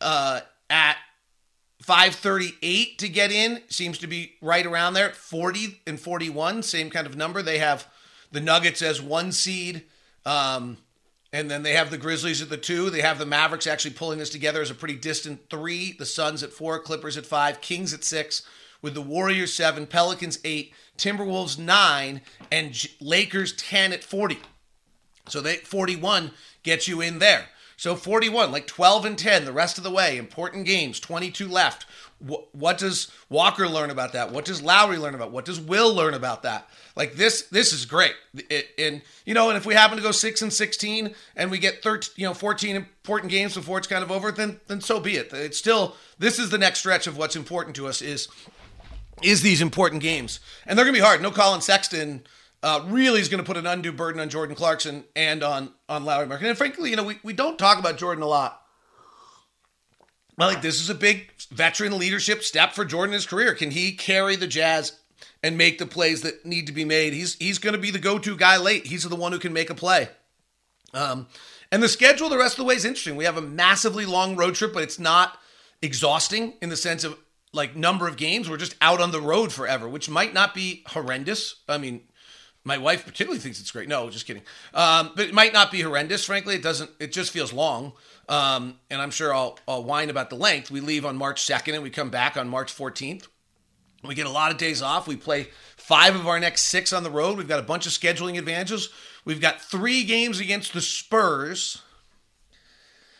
uh, 0.02 0.42
at 0.70 0.98
538 1.82 3.00
to 3.00 3.10
get 3.10 3.32
in 3.32 3.62
seems 3.70 3.98
to 4.00 4.08
be 4.08 4.34
right 4.42 4.66
around 4.66 4.94
there. 4.94 5.12
40 5.12 5.82
and 5.88 6.00
41, 6.00 6.64
same 6.64 6.90
kind 6.90 7.08
of 7.08 7.16
number. 7.16 7.42
They 7.42 7.60
have 7.60 7.88
the 8.32 8.42
Nuggets 8.42 8.82
as 8.82 9.02
one 9.02 9.32
seed. 9.32 9.84
Um, 10.26 10.78
and 11.32 11.52
then 11.52 11.64
they 11.64 11.74
have 11.74 11.92
the 11.92 11.98
Grizzlies 11.98 12.42
at 12.42 12.50
the 12.50 12.58
two. 12.58 12.90
They 12.90 13.02
have 13.02 13.20
the 13.20 13.26
Mavericks 13.26 13.68
actually 13.68 13.94
pulling 13.94 14.20
this 14.20 14.30
together 14.30 14.62
as 14.62 14.72
a 14.72 14.76
pretty 14.76 14.96
distant 14.96 15.50
three. 15.50 15.92
The 15.92 16.06
Suns 16.06 16.44
at 16.44 16.54
four, 16.54 16.80
Clippers 16.80 17.18
at 17.18 17.26
five, 17.26 17.60
Kings 17.60 17.94
at 17.94 18.04
six, 18.04 18.44
with 18.82 18.94
the 18.94 19.02
Warriors 19.02 19.54
seven, 19.54 19.86
Pelicans 19.86 20.40
eight, 20.46 20.74
Timberwolves 20.98 21.60
nine, 21.60 22.22
and 22.52 22.72
J- 22.72 22.92
Lakers 23.02 23.54
10 23.54 23.92
at 23.92 24.04
40. 24.04 24.40
So 25.28 25.42
they 25.42 25.58
41 25.58 26.32
gets 26.64 26.88
you 26.88 27.02
in 27.02 27.20
there. 27.20 27.50
So 27.78 27.96
41, 27.96 28.52
like 28.52 28.68
12 28.68 29.06
and 29.06 29.18
10 29.18 29.44
the 29.44 29.52
rest 29.52 29.78
of 29.78 29.84
the 29.84 29.92
way. 29.92 30.18
Important 30.18 30.66
games, 30.66 31.00
22 31.00 31.48
left. 31.48 31.86
What, 32.20 32.78
does 32.78 33.12
Walker 33.30 33.68
learn 33.68 33.90
about 33.90 34.14
that? 34.14 34.32
What 34.32 34.46
does 34.46 34.62
Lauri 34.62 34.98
learn 34.98 35.16
about? 35.16 35.32
What 35.32 35.46
does 35.46 35.60
Will 35.60 35.94
learn 35.94 36.14
about 36.14 36.44
that? 36.44 36.68
Like 36.96 37.16
this, 37.16 37.44
this 37.44 37.74
is 37.74 37.86
great. 37.86 38.14
It, 38.50 38.70
and 38.78 39.02
you 39.26 39.34
know, 39.34 39.50
and 39.50 39.58
if 39.58 39.66
we 39.66 39.74
happen 39.74 39.98
to 39.98 40.04
go 40.04 40.12
six 40.12 40.42
and 40.42 40.52
16 40.52 41.14
and 41.36 41.52
we 41.52 41.60
get 41.60 41.84
13, 41.84 42.14
you 42.16 42.26
know, 42.26 42.34
14 42.34 42.76
important 42.76 43.32
games 43.32 43.54
before 43.54 43.78
it's 43.78 43.88
kind 43.88 44.04
of 44.04 44.12
over, 44.12 44.32
then 44.32 44.60
then 44.68 44.82
so 44.82 45.00
be 45.00 45.18
it. 45.18 45.34
It's 45.34 45.58
still 45.58 45.96
this 46.18 46.40
is 46.40 46.50
the 46.50 46.58
next 46.58 46.80
stretch 46.80 47.06
of 47.06 47.18
what's 47.18 47.36
important 47.36 47.76
to 47.76 47.88
us 47.88 48.02
is 48.02 48.30
is 49.22 49.42
these 49.42 49.62
important 49.62 50.02
games, 50.02 50.40
and 50.66 50.78
they're 50.78 50.86
gonna 50.86 50.98
be 50.98 51.02
hard. 51.02 51.22
No 51.22 51.32
Collin 51.32 51.62
Sexton 51.62 52.24
uh, 52.66 52.84
really 52.88 53.22
is 53.22 53.30
going 53.30 53.44
to 53.44 53.46
put 53.46 53.58
an 53.58 53.68
undue 53.68 53.92
burden 53.92 54.20
on 54.20 54.28
Jordan 54.28 54.56
Clarkson 54.56 55.04
and 55.16 55.44
on 55.44 55.72
on 55.88 56.04
Lauri 56.04 56.26
Markkanen. 56.26 56.50
And 56.50 56.58
frankly, 56.58 56.90
you 56.90 56.96
know, 56.96 57.04
we, 57.04 57.20
we 57.22 57.32
don't 57.32 57.60
talk 57.60 57.78
about 57.78 57.98
Jordan 57.98 58.24
a 58.24 58.28
lot. 58.28 58.65
Like 60.38 60.62
this 60.62 60.82
is 60.82 60.90
a 60.90 60.96
big 60.96 61.32
veteran 61.52 61.98
leadership 61.98 62.44
step 62.44 62.74
for 62.74 62.86
Jordan 62.86 63.14
in 63.14 63.18
his 63.18 63.26
career. 63.26 63.54
Can 63.54 63.72
he 63.72 63.94
carry 63.94 64.36
the 64.36 64.48
Jazz 64.48 65.00
and 65.42 65.58
make 65.58 65.78
the 65.78 65.86
plays 65.86 66.22
that 66.22 66.46
need 66.46 66.68
to 66.68 66.74
be 66.74 66.86
made? 66.86 67.14
He's 67.14 67.36
he's 67.36 67.58
going 67.58 67.76
to 67.76 67.82
be 67.82 67.92
the 67.92 68.00
go-to 68.00 68.36
guy 68.36 68.58
late. 68.58 68.88
He's 68.88 69.04
the 69.04 69.16
one 69.16 69.32
who 69.32 69.40
can 69.40 69.54
make 69.54 69.70
a 69.70 69.76
play. 69.76 70.10
Um, 70.94 71.28
and 71.72 71.82
the 71.82 71.90
schedule 71.90 72.30
the 72.30 72.38
rest 72.38 72.54
of 72.54 72.58
the 72.58 72.64
way 72.66 72.76
is 72.76 72.86
interesting. 72.86 73.16
We 73.16 73.26
have 73.26 73.38
a 73.38 73.42
massively 73.42 74.06
long 74.06 74.36
road 74.36 74.56
trip, 74.56 74.74
but 74.74 74.84
it's 74.84 75.00
not 75.00 75.38
exhausting 75.82 76.54
in 76.62 76.70
the 76.70 76.78
sense 76.78 77.04
of 77.04 77.18
like 77.54 77.76
number 77.76 78.08
of 78.08 78.18
games. 78.18 78.50
We're 78.50 78.58
just 78.58 78.76
out 78.82 79.02
on 79.02 79.12
the 79.12 79.22
road 79.22 79.52
forever, 79.54 79.88
which 79.88 80.10
might 80.10 80.34
not 80.34 80.54
be 80.54 80.84
horrendous. 80.88 81.62
I 81.68 81.78
mean, 81.78 82.02
my 82.66 82.80
wife 82.80 83.06
particularly 83.06 83.40
thinks 83.40 83.60
it's 83.60 83.72
great. 83.72 83.88
No, 83.88 84.10
just 84.10 84.26
kidding. 84.26 84.42
Um, 84.74 85.12
but 85.16 85.28
it 85.28 85.34
might 85.34 85.54
not 85.54 85.72
be 85.72 85.82
horrendous. 85.82 86.26
Frankly, 86.26 86.56
it 86.56 86.64
doesn't. 86.64 86.90
It 87.00 87.12
just 87.12 87.32
feels 87.32 87.54
long. 87.54 87.94
Um, 88.28 88.80
and 88.90 89.00
I'm 89.00 89.12
sure 89.12 89.34
I'll, 89.34 89.60
I'll 89.68 89.84
whine 89.84 90.10
about 90.10 90.32
the 90.32 90.36
length. 90.36 90.72
We 90.72 90.82
leave 90.82 91.06
on 91.06 91.16
March 91.16 91.46
2nd 91.46 91.76
and 91.76 91.84
we 91.84 91.92
come 91.92 92.10
back 92.10 92.36
on 92.36 92.50
March 92.50 92.76
14th. 92.76 93.28
We 94.04 94.16
get 94.16 94.26
a 94.26 94.32
lot 94.32 94.52
of 94.52 94.58
days 94.58 94.82
off. 94.82 95.08
We 95.08 95.16
play 95.16 95.50
five 95.78 96.16
of 96.16 96.28
our 96.28 96.40
next 96.40 96.64
six 96.64 96.92
on 96.92 97.04
the 97.04 97.12
road. 97.12 97.38
We've 97.38 97.48
got 97.48 97.60
a 97.60 97.64
bunch 97.64 97.86
of 97.86 97.92
scheduling 97.92 98.38
advantages. 98.38 98.90
We've 99.26 99.42
got 99.42 99.62
three 99.62 100.04
games 100.04 100.40
against 100.40 100.74
the 100.74 100.82
Spurs. 100.82 101.82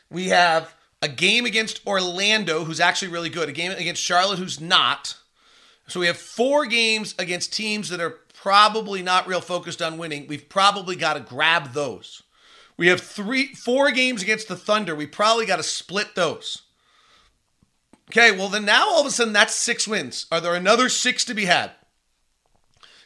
We 0.10 0.30
have 0.30 0.76
a 1.02 1.08
game 1.08 1.46
against 1.46 1.86
Orlando, 1.86 2.64
who's 2.64 2.80
actually 2.80 3.10
really 3.10 3.30
good, 3.30 3.50
a 3.50 3.52
game 3.52 3.72
against 3.72 4.02
Charlotte, 4.02 4.40
who's 4.40 4.60
not. 4.60 5.16
So 5.88 6.00
we 6.00 6.08
have 6.08 6.18
four 6.18 6.66
games 6.66 7.14
against 7.20 7.54
teams 7.54 7.90
that 7.90 8.00
are 8.00 8.20
probably 8.46 9.02
not 9.02 9.26
real 9.26 9.42
focused 9.42 9.82
on 9.82 9.98
winning. 9.98 10.28
We've 10.28 10.48
probably 10.48 10.96
got 10.96 11.16
to 11.16 11.20
grab 11.20 11.74
those. 11.74 12.22
We 12.78 12.90
have 12.90 13.02
three, 13.02 13.56
four 13.56 13.90
games 13.90 14.22
against 14.22 14.48
the 14.48 14.56
Thunder. 14.56 14.94
We 14.94 15.08
probably 15.08 15.48
got 15.48 15.56
to 15.56 15.64
split 15.64 16.14
those. 16.14 16.62
Okay, 18.12 18.32
well 18.32 18.50
then 18.50 18.64
now 18.64 18.88
all 18.88 19.02
of 19.02 19.08
a 19.08 19.10
sudden 19.10 19.34
that's 19.34 19.56
six 19.56 19.88
wins. 19.88 20.28
Are 20.32 20.40
there 20.40 20.54
another 20.54 20.90
six 20.90 21.26
to 21.26 21.34
be 21.34 21.46
had? 21.46 21.72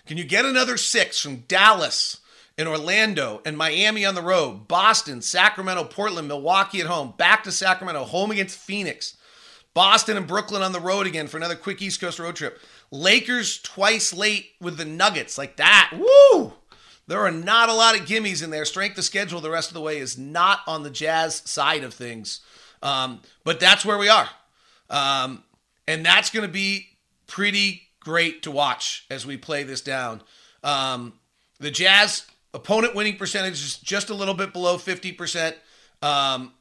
Can 0.05 0.17
you 0.17 0.25
get 0.25 0.43
another 0.43 0.75
six 0.75 1.21
from 1.21 1.45
Dallas 1.47 2.19
and 2.57 2.67
Orlando 2.67 3.41
and 3.45 3.57
Miami 3.57 4.03
on 4.03 4.15
the 4.15 4.21
road, 4.21 4.67
Boston, 4.67 5.21
Sacramento, 5.21 5.85
Portland, 5.85 6.27
Milwaukee 6.27 6.81
at 6.81 6.87
home, 6.87 7.13
back 7.17 7.45
to 7.45 7.51
Sacramento, 7.53 8.03
home 8.03 8.31
against 8.31 8.59
Phoenix, 8.59 9.15
Boston 9.73 10.17
and 10.17 10.27
Brooklyn 10.27 10.63
on 10.63 10.73
the 10.73 10.81
road 10.81 11.07
again 11.07 11.27
for 11.27 11.37
another 11.37 11.55
quick 11.55 11.81
East 11.81 12.01
Coast 12.01 12.19
road 12.19 12.35
trip. 12.35 12.59
Lakers 12.91 13.61
twice 13.61 14.13
late 14.13 14.51
with 14.59 14.77
the 14.77 14.85
Nuggets, 14.85 15.37
like 15.37 15.57
that. 15.57 15.91
Woo! 15.95 16.53
There 17.07 17.21
are 17.21 17.31
not 17.31 17.69
a 17.69 17.73
lot 17.73 17.99
of 17.99 18.05
gimmies 18.05 18.43
in 18.43 18.51
there. 18.51 18.65
Strength 18.65 18.97
of 18.97 19.03
schedule 19.03 19.41
the 19.41 19.49
rest 19.49 19.69
of 19.69 19.73
the 19.73 19.81
way 19.81 19.97
is 19.97 20.17
not 20.17 20.59
on 20.67 20.83
the 20.83 20.91
Jazz 20.91 21.41
side 21.45 21.83
of 21.83 21.93
things. 21.93 22.41
Um, 22.83 23.21
but 23.43 23.59
that's 23.59 23.83
where 23.83 23.97
we 23.97 24.09
are. 24.09 24.29
Um, 24.89 25.43
and 25.87 26.05
that's 26.05 26.29
going 26.29 26.45
to 26.45 26.51
be 26.51 26.87
pretty 27.25 27.89
great 27.99 28.43
to 28.43 28.51
watch 28.51 29.05
as 29.09 29.25
we 29.25 29.37
play 29.37 29.63
this 29.63 29.81
down. 29.81 30.21
Um, 30.63 31.13
the 31.59 31.71
Jazz 31.71 32.25
opponent 32.53 32.95
winning 32.95 33.17
percentage 33.17 33.53
is 33.53 33.77
just 33.77 34.09
a 34.09 34.13
little 34.13 34.33
bit 34.33 34.53
below 34.53 34.77
50%. 34.77 35.55
Um, 36.01 36.53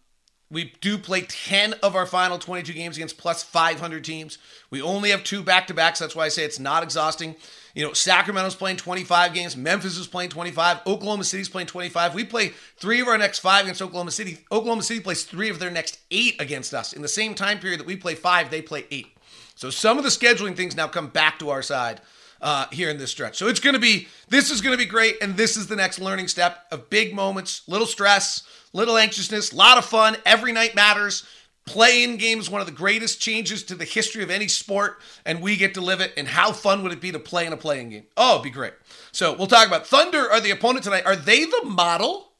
we 0.50 0.72
do 0.80 0.96
play 0.96 1.22
10 1.22 1.74
of 1.82 1.94
our 1.94 2.06
final 2.06 2.38
22 2.38 2.72
games 2.72 2.96
against 2.96 3.18
plus 3.18 3.42
500 3.42 4.02
teams. 4.02 4.38
We 4.70 4.80
only 4.80 5.10
have 5.10 5.22
two 5.22 5.42
back 5.42 5.66
to 5.66 5.74
backs. 5.74 5.98
That's 5.98 6.16
why 6.16 6.24
I 6.24 6.28
say 6.28 6.44
it's 6.44 6.58
not 6.58 6.82
exhausting. 6.82 7.36
You 7.74 7.84
know, 7.84 7.92
Sacramento's 7.92 8.54
playing 8.54 8.78
25 8.78 9.34
games. 9.34 9.56
Memphis 9.56 9.98
is 9.98 10.06
playing 10.06 10.30
25. 10.30 10.80
Oklahoma 10.86 11.24
City's 11.24 11.50
playing 11.50 11.66
25. 11.66 12.14
We 12.14 12.24
play 12.24 12.52
three 12.76 13.00
of 13.00 13.08
our 13.08 13.18
next 13.18 13.40
five 13.40 13.64
against 13.64 13.82
Oklahoma 13.82 14.10
City. 14.10 14.38
Oklahoma 14.50 14.82
City 14.82 15.00
plays 15.00 15.24
three 15.24 15.50
of 15.50 15.58
their 15.58 15.70
next 15.70 15.98
eight 16.10 16.40
against 16.40 16.72
us. 16.72 16.94
In 16.94 17.02
the 17.02 17.08
same 17.08 17.34
time 17.34 17.58
period 17.58 17.80
that 17.80 17.86
we 17.86 17.96
play 17.96 18.14
five, 18.14 18.50
they 18.50 18.62
play 18.62 18.86
eight. 18.90 19.08
So 19.54 19.68
some 19.70 19.98
of 19.98 20.04
the 20.04 20.10
scheduling 20.10 20.56
things 20.56 20.76
now 20.76 20.88
come 20.88 21.08
back 21.08 21.38
to 21.40 21.50
our 21.50 21.62
side 21.62 22.00
uh, 22.40 22.66
here 22.70 22.90
in 22.90 22.98
this 22.98 23.10
stretch. 23.10 23.36
So 23.36 23.48
it's 23.48 23.60
going 23.60 23.74
to 23.74 23.80
be, 23.80 24.08
this 24.28 24.50
is 24.50 24.60
going 24.60 24.76
to 24.76 24.82
be 24.82 24.88
great. 24.88 25.16
And 25.20 25.36
this 25.36 25.56
is 25.56 25.66
the 25.66 25.76
next 25.76 25.98
learning 25.98 26.28
step 26.28 26.66
of 26.70 26.90
big 26.90 27.14
moments, 27.14 27.62
little 27.66 27.86
stress, 27.86 28.42
little 28.72 28.96
anxiousness, 28.96 29.52
a 29.52 29.56
lot 29.56 29.78
of 29.78 29.84
fun. 29.84 30.16
Every 30.24 30.52
night 30.52 30.74
matters. 30.74 31.26
Play-in 31.66 32.16
game 32.16 32.42
one 32.44 32.62
of 32.62 32.66
the 32.66 32.72
greatest 32.72 33.20
changes 33.20 33.62
to 33.64 33.74
the 33.74 33.84
history 33.84 34.22
of 34.22 34.30
any 34.30 34.48
sport, 34.48 35.02
and 35.26 35.42
we 35.42 35.54
get 35.54 35.74
to 35.74 35.82
live 35.82 36.00
it. 36.00 36.14
And 36.16 36.26
how 36.26 36.52
fun 36.52 36.82
would 36.82 36.92
it 36.92 37.00
be 37.00 37.12
to 37.12 37.18
play 37.18 37.44
in 37.44 37.52
a 37.52 37.58
playing 37.58 37.90
game? 37.90 38.06
Oh, 38.16 38.36
it'd 38.36 38.44
be 38.44 38.48
great. 38.48 38.72
So 39.12 39.34
we'll 39.34 39.48
talk 39.48 39.66
about 39.66 39.86
Thunder 39.86 40.30
are 40.30 40.40
the 40.40 40.50
opponent 40.50 40.84
tonight. 40.84 41.04
Are 41.04 41.14
they 41.14 41.44
the 41.44 41.64
model 41.66 42.32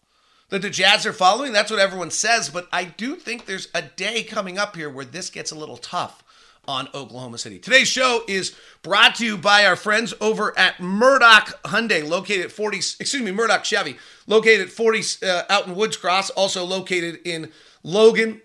that 0.49 0.63
the 0.63 0.71
Jazz 0.71 1.05
are 1.05 1.13
following? 1.13 1.53
That's 1.53 1.71
what 1.71 1.79
everyone 1.79 2.11
says, 2.11 2.49
but 2.49 2.69
I 2.73 2.85
do 2.85 3.17
think 3.17 3.45
there's 3.45 3.69
a 3.75 3.83
day 3.83 4.23
coming 4.23 4.57
up 4.57 4.77
here 4.77 4.89
where 4.89 5.05
this 5.05 5.29
gets 5.29 5.51
a 5.51 5.59
little 5.59 5.77
tough 5.77 6.25
on 6.69 6.87
Oklahoma 6.95 7.39
City. 7.39 7.59
Today's 7.59 7.89
show 7.89 8.23
is 8.29 8.55
brought 8.83 9.17
to 9.17 9.25
you 9.25 9.39
by 9.39 9.65
our 9.65 9.75
friends 9.75 10.13
over 10.21 10.57
at 10.57 10.79
Murdock 10.79 11.61
Hyundai, 11.65 12.07
located 12.07 12.45
at 12.45 12.53
40, 12.53 12.77
excuse 12.77 13.23
me, 13.23 13.33
Murdock 13.33 13.65
Chevy, 13.65 13.97
located 14.27 14.67
at 14.67 14.69
40 14.69 15.03
uh, 15.25 15.43
out 15.49 15.67
in 15.67 15.75
Woods 15.75 15.97
Cross, 15.97 16.31
also 16.31 16.65
located 16.65 17.21
in 17.25 17.51
Logan. 17.83 18.43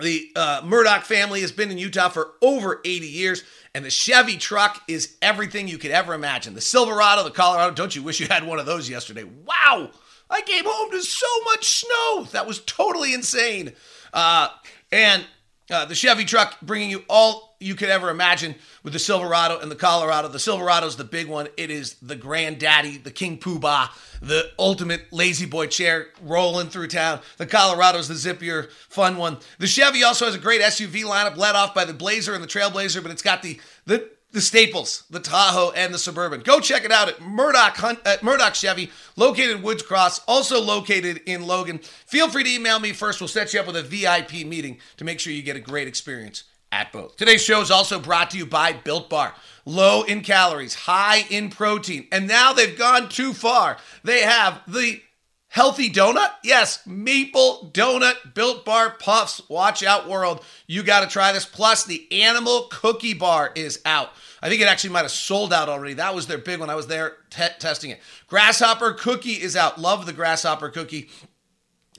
The 0.00 0.30
uh, 0.36 0.62
Murdock 0.64 1.02
family 1.02 1.40
has 1.40 1.50
been 1.50 1.70
in 1.70 1.78
Utah 1.78 2.08
for 2.08 2.34
over 2.40 2.80
80 2.84 3.06
years, 3.06 3.42
and 3.74 3.84
the 3.84 3.90
Chevy 3.90 4.36
truck 4.36 4.80
is 4.86 5.16
everything 5.20 5.66
you 5.66 5.78
could 5.78 5.90
ever 5.90 6.14
imagine. 6.14 6.54
The 6.54 6.60
Silverado, 6.60 7.24
the 7.24 7.30
Colorado, 7.30 7.74
don't 7.74 7.96
you 7.96 8.02
wish 8.02 8.20
you 8.20 8.28
had 8.28 8.46
one 8.46 8.60
of 8.60 8.66
those 8.66 8.88
yesterday? 8.88 9.24
Wow! 9.24 9.90
I 10.30 10.42
came 10.42 10.64
home 10.66 10.90
to 10.92 11.02
so 11.02 11.26
much 11.44 11.66
snow. 11.66 12.28
That 12.32 12.46
was 12.46 12.60
totally 12.60 13.14
insane. 13.14 13.72
Uh, 14.12 14.48
and 14.92 15.24
uh, 15.70 15.84
the 15.84 15.94
Chevy 15.94 16.24
truck 16.24 16.60
bringing 16.62 16.90
you 16.90 17.04
all 17.08 17.56
you 17.60 17.74
could 17.74 17.88
ever 17.88 18.10
imagine 18.10 18.54
with 18.82 18.92
the 18.92 18.98
Silverado 18.98 19.58
and 19.58 19.70
the 19.70 19.76
Colorado. 19.76 20.28
The 20.28 20.38
Silverado's 20.38 20.96
the 20.96 21.04
big 21.04 21.26
one. 21.26 21.48
It 21.56 21.70
is 21.70 21.94
the 21.94 22.16
granddaddy, 22.16 22.98
the 22.98 23.10
King 23.10 23.38
Poobah, 23.38 23.90
the 24.22 24.50
ultimate 24.58 25.12
lazy 25.12 25.46
boy 25.46 25.66
chair 25.66 26.08
rolling 26.22 26.68
through 26.68 26.88
town. 26.88 27.20
The 27.36 27.46
Colorado's 27.46 28.08
the 28.08 28.14
zippier, 28.14 28.70
fun 28.88 29.16
one. 29.16 29.38
The 29.58 29.66
Chevy 29.66 30.04
also 30.04 30.26
has 30.26 30.34
a 30.34 30.38
great 30.38 30.60
SUV 30.60 31.02
lineup 31.02 31.36
led 31.36 31.54
off 31.54 31.74
by 31.74 31.84
the 31.84 31.94
Blazer 31.94 32.34
and 32.34 32.42
the 32.42 32.48
Trailblazer, 32.48 33.02
but 33.02 33.10
it's 33.10 33.22
got 33.22 33.42
the 33.42 33.60
the 33.86 34.08
the 34.32 34.40
staples, 34.40 35.04
the 35.10 35.20
Tahoe 35.20 35.70
and 35.72 35.92
the 35.92 35.98
Suburban. 35.98 36.40
Go 36.40 36.60
check 36.60 36.84
it 36.84 36.92
out 36.92 37.08
at 37.08 37.20
Murdock 37.20 37.76
Hunt, 37.76 37.98
at 38.04 38.22
Murdock 38.22 38.54
Chevy, 38.54 38.90
located 39.16 39.56
in 39.56 39.62
Woods 39.62 39.82
Cross, 39.82 40.20
also 40.28 40.60
located 40.60 41.22
in 41.26 41.46
Logan. 41.46 41.78
Feel 41.78 42.28
free 42.28 42.44
to 42.44 42.50
email 42.50 42.78
me 42.78 42.92
first. 42.92 43.20
We'll 43.20 43.28
set 43.28 43.54
you 43.54 43.60
up 43.60 43.66
with 43.66 43.76
a 43.76 43.82
VIP 43.82 44.46
meeting 44.46 44.78
to 44.98 45.04
make 45.04 45.18
sure 45.18 45.32
you 45.32 45.42
get 45.42 45.56
a 45.56 45.60
great 45.60 45.88
experience 45.88 46.44
at 46.70 46.92
both. 46.92 47.16
Today's 47.16 47.42
show 47.42 47.60
is 47.62 47.70
also 47.70 47.98
brought 47.98 48.30
to 48.30 48.38
you 48.38 48.44
by 48.44 48.72
Built 48.74 49.08
Bar. 49.08 49.34
Low 49.64 50.02
in 50.02 50.20
calories, 50.20 50.74
high 50.74 51.24
in 51.30 51.50
protein, 51.50 52.06
and 52.12 52.28
now 52.28 52.52
they've 52.52 52.78
gone 52.78 53.08
too 53.08 53.32
far. 53.32 53.78
They 54.04 54.20
have 54.20 54.60
the 54.66 55.00
Healthy 55.58 55.90
donut? 55.90 56.30
Yes, 56.44 56.86
maple 56.86 57.72
donut, 57.74 58.32
built 58.32 58.64
bar 58.64 58.90
puffs. 58.90 59.42
Watch 59.48 59.82
out, 59.82 60.08
world. 60.08 60.44
You 60.68 60.84
got 60.84 61.00
to 61.00 61.08
try 61.08 61.32
this. 61.32 61.44
Plus, 61.44 61.82
the 61.82 62.06
animal 62.12 62.68
cookie 62.70 63.14
bar 63.14 63.50
is 63.56 63.80
out. 63.84 64.10
I 64.40 64.48
think 64.48 64.62
it 64.62 64.68
actually 64.68 64.90
might 64.90 65.02
have 65.02 65.10
sold 65.10 65.52
out 65.52 65.68
already. 65.68 65.94
That 65.94 66.14
was 66.14 66.28
their 66.28 66.38
big 66.38 66.60
one. 66.60 66.70
I 66.70 66.76
was 66.76 66.86
there 66.86 67.16
te- 67.30 67.58
testing 67.58 67.90
it. 67.90 67.98
Grasshopper 68.28 68.92
cookie 68.92 69.32
is 69.32 69.56
out. 69.56 69.80
Love 69.80 70.06
the 70.06 70.12
grasshopper 70.12 70.68
cookie. 70.68 71.10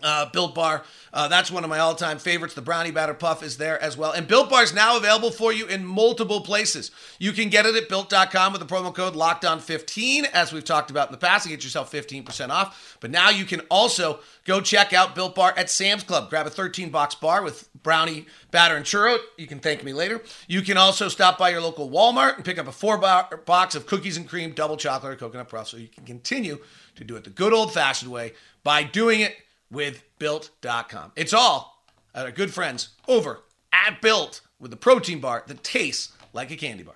Uh, 0.01 0.29
Built 0.31 0.55
Bar. 0.55 0.83
Uh, 1.11 1.27
that's 1.27 1.51
one 1.51 1.63
of 1.63 1.69
my 1.69 1.79
all 1.79 1.95
time 1.95 2.19
favorites. 2.19 2.53
The 2.53 2.61
Brownie 2.61 2.91
Batter 2.91 3.13
Puff 3.13 3.43
is 3.43 3.57
there 3.57 3.81
as 3.81 3.97
well. 3.97 4.11
And 4.11 4.27
Built 4.27 4.49
Bar 4.49 4.63
is 4.63 4.73
now 4.73 4.97
available 4.97 5.31
for 5.31 5.51
you 5.51 5.65
in 5.67 5.85
multiple 5.85 6.41
places. 6.41 6.91
You 7.17 7.31
can 7.31 7.49
get 7.49 7.65
it 7.65 7.75
at 7.75 7.89
built.com 7.89 8.53
with 8.53 8.61
the 8.61 8.67
promo 8.67 8.93
code 8.93 9.15
LOCKDOWN15, 9.15 10.25
as 10.33 10.53
we've 10.53 10.63
talked 10.63 10.91
about 10.91 11.07
in 11.07 11.11
the 11.11 11.17
past, 11.17 11.45
and 11.45 11.51
get 11.51 11.63
yourself 11.63 11.91
15% 11.91 12.49
off. 12.49 12.97
But 12.99 13.11
now 13.11 13.29
you 13.29 13.45
can 13.45 13.61
also 13.71 14.19
go 14.45 14.61
check 14.61 14.93
out 14.93 15.15
Built 15.15 15.35
Bar 15.35 15.53
at 15.57 15.69
Sam's 15.69 16.03
Club. 16.03 16.29
Grab 16.29 16.47
a 16.47 16.49
13 16.49 16.89
box 16.89 17.15
bar 17.15 17.43
with 17.43 17.69
brownie, 17.81 18.25
batter, 18.51 18.75
and 18.75 18.85
churro. 18.85 19.17
You 19.37 19.47
can 19.47 19.59
thank 19.59 19.83
me 19.83 19.93
later. 19.93 20.21
You 20.47 20.61
can 20.61 20.77
also 20.77 21.07
stop 21.07 21.37
by 21.37 21.49
your 21.49 21.61
local 21.61 21.89
Walmart 21.89 22.35
and 22.35 22.45
pick 22.45 22.57
up 22.57 22.67
a 22.67 22.71
four 22.71 22.97
bar- 22.97 23.41
box 23.45 23.75
of 23.75 23.85
cookies 23.85 24.17
and 24.17 24.27
cream, 24.27 24.51
double 24.53 24.77
chocolate, 24.77 25.13
or 25.13 25.15
coconut 25.15 25.49
puff, 25.49 25.67
so 25.67 25.77
you 25.77 25.87
can 25.87 26.05
continue 26.05 26.59
to 26.95 27.03
do 27.03 27.15
it 27.15 27.23
the 27.23 27.29
good 27.29 27.53
old 27.53 27.73
fashioned 27.73 28.11
way 28.11 28.33
by 28.63 28.83
doing 28.83 29.21
it 29.21 29.35
with 29.71 30.03
built.com. 30.19 31.11
It's 31.15 31.33
all 31.33 31.83
at 32.13 32.25
our 32.25 32.31
good 32.31 32.53
friends 32.53 32.89
over 33.07 33.41
at 33.71 34.01
Built 34.01 34.41
with 34.59 34.71
the 34.71 34.77
protein 34.77 35.19
bar 35.19 35.43
that 35.47 35.63
tastes 35.63 36.11
like 36.33 36.51
a 36.51 36.55
candy 36.55 36.83
bar. 36.83 36.95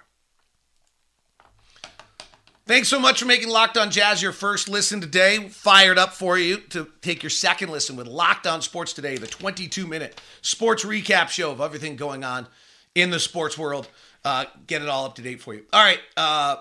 Thanks 2.66 2.88
so 2.88 2.98
much 2.98 3.20
for 3.20 3.26
making 3.26 3.50
Locked 3.50 3.78
On 3.78 3.92
Jazz 3.92 4.22
your 4.22 4.32
first 4.32 4.70
listen 4.70 5.02
today. 5.02 5.50
Fired 5.50 5.98
up 5.98 6.14
for 6.14 6.38
you 6.38 6.58
to 6.70 6.88
take 7.02 7.22
your 7.22 7.30
second 7.30 7.70
listen 7.70 7.98
with 7.98 8.08
Locked 8.08 8.48
On 8.48 8.62
Sports 8.62 8.94
Today, 8.94 9.18
the 9.18 9.28
22 9.28 9.86
minute 9.86 10.22
sports 10.42 10.86
recap 10.86 11.28
show 11.28 11.52
of 11.52 11.60
everything 11.60 11.98
going 11.98 12.24
on 12.24 12.48
in 12.96 13.10
the 13.10 13.20
sports 13.20 13.58
world. 13.58 13.90
Uh, 14.24 14.46
get 14.66 14.82
it 14.82 14.88
all 14.88 15.06
up 15.06 15.16
to 15.16 15.22
date 15.22 15.42
for 15.42 15.54
you. 15.54 15.66
All 15.74 15.84
right. 15.84 16.00
Uh, 16.16 16.56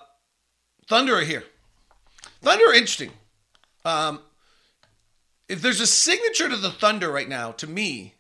Thunder 0.88 1.14
are 1.19 1.21
here. 1.21 1.45
Thunder 2.40 2.64
are 2.64 2.75
interesting. 2.75 3.12
Um, 3.85 4.19
if 5.53 5.61
there's 5.61 5.83
a 5.83 5.87
signature 5.87 6.49
to 6.49 6.57
the 6.57 6.71
Thunder 6.71 7.13
right 7.13 7.29
now, 7.29 7.53
to 7.53 7.67
me, 7.67 8.15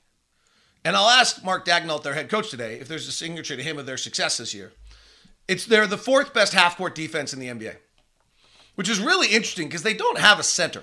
and 0.84 0.94
I'll 0.94 1.08
ask 1.08 1.42
Mark 1.42 1.64
Daigneault, 1.64 2.02
their 2.02 2.12
head 2.12 2.28
coach 2.28 2.50
today, 2.50 2.74
if 2.74 2.88
there's 2.88 3.08
a 3.08 3.12
signature 3.12 3.56
to 3.56 3.62
him 3.62 3.78
of 3.78 3.86
their 3.86 3.96
success 3.96 4.36
this 4.36 4.52
year. 4.52 4.72
It's 5.48 5.64
they're 5.64 5.86
the 5.86 5.96
fourth 5.96 6.34
best 6.34 6.52
half 6.52 6.76
court 6.76 6.94
defense 6.94 7.32
in 7.32 7.40
the 7.40 7.46
NBA, 7.46 7.76
which 8.74 8.90
is 8.90 9.00
really 9.00 9.28
interesting 9.28 9.66
because 9.66 9.82
they 9.82 9.94
don't 9.94 10.18
have 10.18 10.38
a 10.38 10.42
center. 10.42 10.82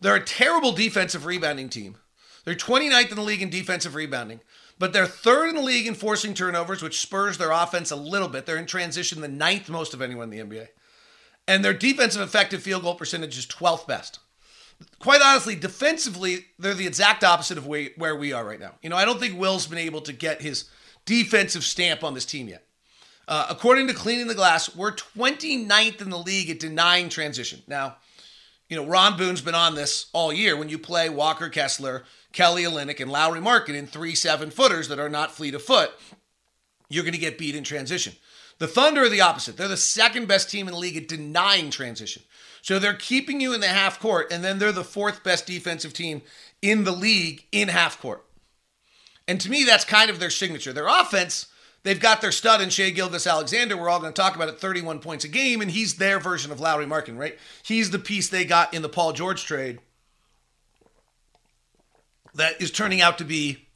They're 0.00 0.16
a 0.16 0.24
terrible 0.24 0.72
defensive 0.72 1.24
rebounding 1.24 1.68
team. 1.68 1.98
They're 2.44 2.56
29th 2.56 3.10
in 3.10 3.16
the 3.16 3.22
league 3.22 3.42
in 3.42 3.48
defensive 3.48 3.94
rebounding, 3.94 4.40
but 4.76 4.92
they're 4.92 5.06
third 5.06 5.50
in 5.50 5.54
the 5.54 5.62
league 5.62 5.86
in 5.86 5.94
forcing 5.94 6.34
turnovers, 6.34 6.82
which 6.82 7.00
spurs 7.00 7.38
their 7.38 7.52
offense 7.52 7.92
a 7.92 7.96
little 7.96 8.28
bit. 8.28 8.44
They're 8.44 8.56
in 8.56 8.66
transition 8.66 9.20
the 9.20 9.28
ninth 9.28 9.68
most 9.68 9.94
of 9.94 10.02
anyone 10.02 10.32
in 10.32 10.48
the 10.48 10.56
NBA. 10.56 10.68
And 11.46 11.64
their 11.64 11.74
defensive 11.74 12.22
effective 12.22 12.60
field 12.60 12.82
goal 12.82 12.96
percentage 12.96 13.38
is 13.38 13.46
12th 13.46 13.86
best 13.86 14.18
quite 14.98 15.20
honestly, 15.22 15.54
defensively, 15.54 16.46
they're 16.58 16.74
the 16.74 16.86
exact 16.86 17.24
opposite 17.24 17.58
of 17.58 17.66
where 17.66 18.16
we 18.16 18.32
are 18.32 18.44
right 18.44 18.60
now. 18.60 18.74
You 18.82 18.90
know, 18.90 18.96
I 18.96 19.04
don't 19.04 19.20
think 19.20 19.38
Will's 19.38 19.66
been 19.66 19.78
able 19.78 20.00
to 20.02 20.12
get 20.12 20.42
his 20.42 20.68
defensive 21.04 21.64
stamp 21.64 22.04
on 22.04 22.14
this 22.14 22.26
team 22.26 22.48
yet. 22.48 22.64
Uh, 23.26 23.46
according 23.50 23.86
to 23.88 23.94
Cleaning 23.94 24.26
the 24.26 24.34
Glass, 24.34 24.74
we're 24.74 24.92
29th 24.92 26.00
in 26.00 26.10
the 26.10 26.18
league 26.18 26.48
at 26.48 26.58
denying 26.58 27.08
transition. 27.10 27.62
Now, 27.66 27.96
you 28.68 28.76
know, 28.76 28.86
Ron 28.86 29.16
Boone's 29.16 29.40
been 29.40 29.54
on 29.54 29.74
this 29.74 30.06
all 30.12 30.32
year. 30.32 30.56
When 30.56 30.68
you 30.68 30.78
play 30.78 31.08
Walker 31.08 31.48
Kessler, 31.48 32.04
Kelly 32.32 32.64
Olynyk, 32.64 33.00
and 33.00 33.10
Lauri 33.10 33.40
Markkanen 33.40 33.74
in 33.74 33.86
three 33.86 34.14
seven 34.14 34.50
footers 34.50 34.88
that 34.88 34.98
are 34.98 35.08
not 35.08 35.32
fleet 35.32 35.54
of 35.54 35.62
foot, 35.62 35.90
you're 36.88 37.04
going 37.04 37.14
to 37.14 37.20
get 37.20 37.38
beat 37.38 37.54
in 37.54 37.64
transition. 37.64 38.14
The 38.58 38.66
Thunder 38.66 39.04
are 39.04 39.08
the 39.08 39.20
opposite. 39.20 39.56
They're 39.56 39.68
the 39.68 39.76
second 39.76 40.26
best 40.26 40.50
team 40.50 40.66
in 40.66 40.74
the 40.74 40.80
league 40.80 40.96
at 40.96 41.08
denying 41.08 41.70
transition. 41.70 42.22
So 42.68 42.78
they're 42.78 42.92
keeping 42.92 43.40
you 43.40 43.54
in 43.54 43.62
the 43.62 43.68
half 43.68 43.98
court, 43.98 44.30
and 44.30 44.44
then 44.44 44.58
they're 44.58 44.72
the 44.72 44.84
fourth 44.84 45.24
best 45.24 45.46
defensive 45.46 45.94
team 45.94 46.20
in 46.60 46.84
the 46.84 46.92
league 46.92 47.46
in 47.50 47.68
half 47.68 47.98
court. 47.98 48.26
And 49.26 49.40
to 49.40 49.48
me, 49.48 49.64
that's 49.64 49.86
kind 49.86 50.10
of 50.10 50.20
their 50.20 50.28
signature. 50.28 50.74
Their 50.74 50.86
offense, 50.86 51.46
they've 51.82 51.98
got 51.98 52.20
their 52.20 52.30
stud 52.30 52.60
in 52.60 52.68
Shai 52.68 52.90
Gilgeous-Alexander. 52.90 53.74
We're 53.74 53.88
all 53.88 54.00
going 54.00 54.12
to 54.12 54.20
talk 54.20 54.36
about 54.36 54.50
it 54.50 54.60
31 54.60 54.98
points 54.98 55.24
a 55.24 55.28
game, 55.28 55.62
and 55.62 55.70
he's 55.70 55.94
their 55.94 56.20
version 56.20 56.52
of 56.52 56.60
Lauri 56.60 56.84
Markin, 56.84 57.16
right? 57.16 57.38
He's 57.62 57.90
the 57.90 57.98
piece 57.98 58.28
they 58.28 58.44
got 58.44 58.74
in 58.74 58.82
the 58.82 58.90
Paul 58.90 59.14
George 59.14 59.46
trade 59.46 59.78
that 62.34 62.60
is 62.60 62.70
turning 62.70 63.00
out 63.00 63.16
to 63.16 63.24
be 63.24 63.66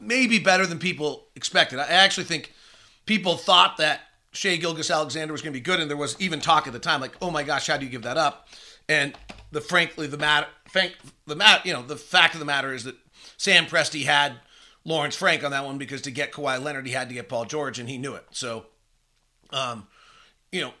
maybe 0.00 0.40
better 0.40 0.66
than 0.66 0.80
people 0.80 1.28
expected. 1.36 1.78
I 1.78 1.86
actually 1.86 2.24
think 2.24 2.52
people 3.06 3.36
thought 3.36 3.76
that 3.76 4.00
Shai 4.32 4.56
Gilgeous-Alexander 4.56 5.32
was 5.32 5.42
going 5.42 5.52
to 5.52 5.58
be 5.58 5.62
good, 5.62 5.80
and 5.80 5.90
there 5.90 5.96
was 5.96 6.20
even 6.20 6.40
talk 6.40 6.66
at 6.66 6.72
the 6.72 6.78
time, 6.78 7.00
like, 7.00 7.16
"Oh 7.20 7.30
my 7.30 7.42
gosh, 7.42 7.66
how 7.66 7.76
do 7.76 7.84
you 7.84 7.90
give 7.90 8.02
that 8.02 8.16
up?" 8.16 8.48
And 8.88 9.16
the 9.50 9.60
frankly, 9.60 10.06
the 10.06 10.18
matter, 10.18 10.46
the 11.26 11.36
mat, 11.36 11.66
you 11.66 11.72
know, 11.72 11.82
the 11.82 11.96
fact 11.96 12.34
of 12.34 12.40
the 12.40 12.46
matter 12.46 12.72
is 12.72 12.84
that 12.84 12.96
Sam 13.36 13.66
Presti 13.66 14.04
had 14.04 14.34
Lawrence 14.84 15.16
Frank 15.16 15.44
on 15.44 15.50
that 15.50 15.64
one 15.64 15.78
because 15.78 16.02
to 16.02 16.10
get 16.10 16.32
Kawhi 16.32 16.62
Leonard, 16.62 16.86
he 16.86 16.92
had 16.92 17.08
to 17.08 17.14
get 17.14 17.28
Paul 17.28 17.44
George, 17.44 17.78
and 17.78 17.88
he 17.88 17.98
knew 17.98 18.14
it. 18.14 18.24
So, 18.30 18.66
um, 19.50 19.86
you 20.52 20.60
know, 20.60 20.72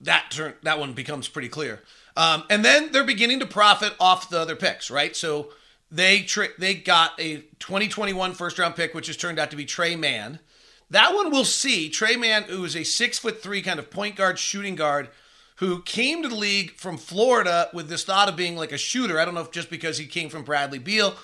that 0.00 0.30
turn 0.30 0.54
that 0.62 0.78
one 0.78 0.92
becomes 0.92 1.28
pretty 1.28 1.48
clear. 1.48 1.82
Um, 2.16 2.44
and 2.50 2.64
then 2.64 2.92
they're 2.92 3.04
beginning 3.04 3.40
to 3.40 3.46
profit 3.46 3.94
off 4.00 4.28
the 4.28 4.40
other 4.40 4.56
picks, 4.56 4.90
right? 4.90 5.14
So 5.14 5.52
they 5.90 6.22
tra- 6.22 6.48
they 6.58 6.74
got 6.74 7.12
a 7.18 7.38
2021 7.58 8.34
first 8.34 8.58
round 8.58 8.76
pick, 8.76 8.94
which 8.94 9.06
has 9.06 9.16
turned 9.16 9.38
out 9.38 9.50
to 9.50 9.56
be 9.56 9.64
Tre 9.64 9.96
Mann. 9.96 10.40
That 10.90 11.14
one 11.14 11.30
we'll 11.30 11.44
see. 11.44 11.88
Tre 11.88 12.16
Mann, 12.16 12.44
who 12.44 12.64
is 12.64 12.74
a 12.74 12.84
six 12.84 13.18
foot 13.18 13.42
three 13.42 13.62
kind 13.62 13.78
of 13.78 13.90
point 13.90 14.16
guard, 14.16 14.38
shooting 14.38 14.74
guard, 14.74 15.08
who 15.56 15.82
came 15.82 16.22
to 16.22 16.28
the 16.28 16.34
league 16.34 16.72
from 16.72 16.96
Florida 16.96 17.68
with 17.74 17.88
this 17.88 18.04
thought 18.04 18.28
of 18.28 18.36
being 18.36 18.56
like 18.56 18.72
a 18.72 18.78
shooter. 18.78 19.18
I 19.18 19.24
don't 19.24 19.34
know 19.34 19.40
if 19.40 19.50
just 19.50 19.70
because 19.70 19.98
he 19.98 20.06
came 20.06 20.28
from 20.28 20.44
Bradley 20.44 20.78
Beal, 20.78 21.14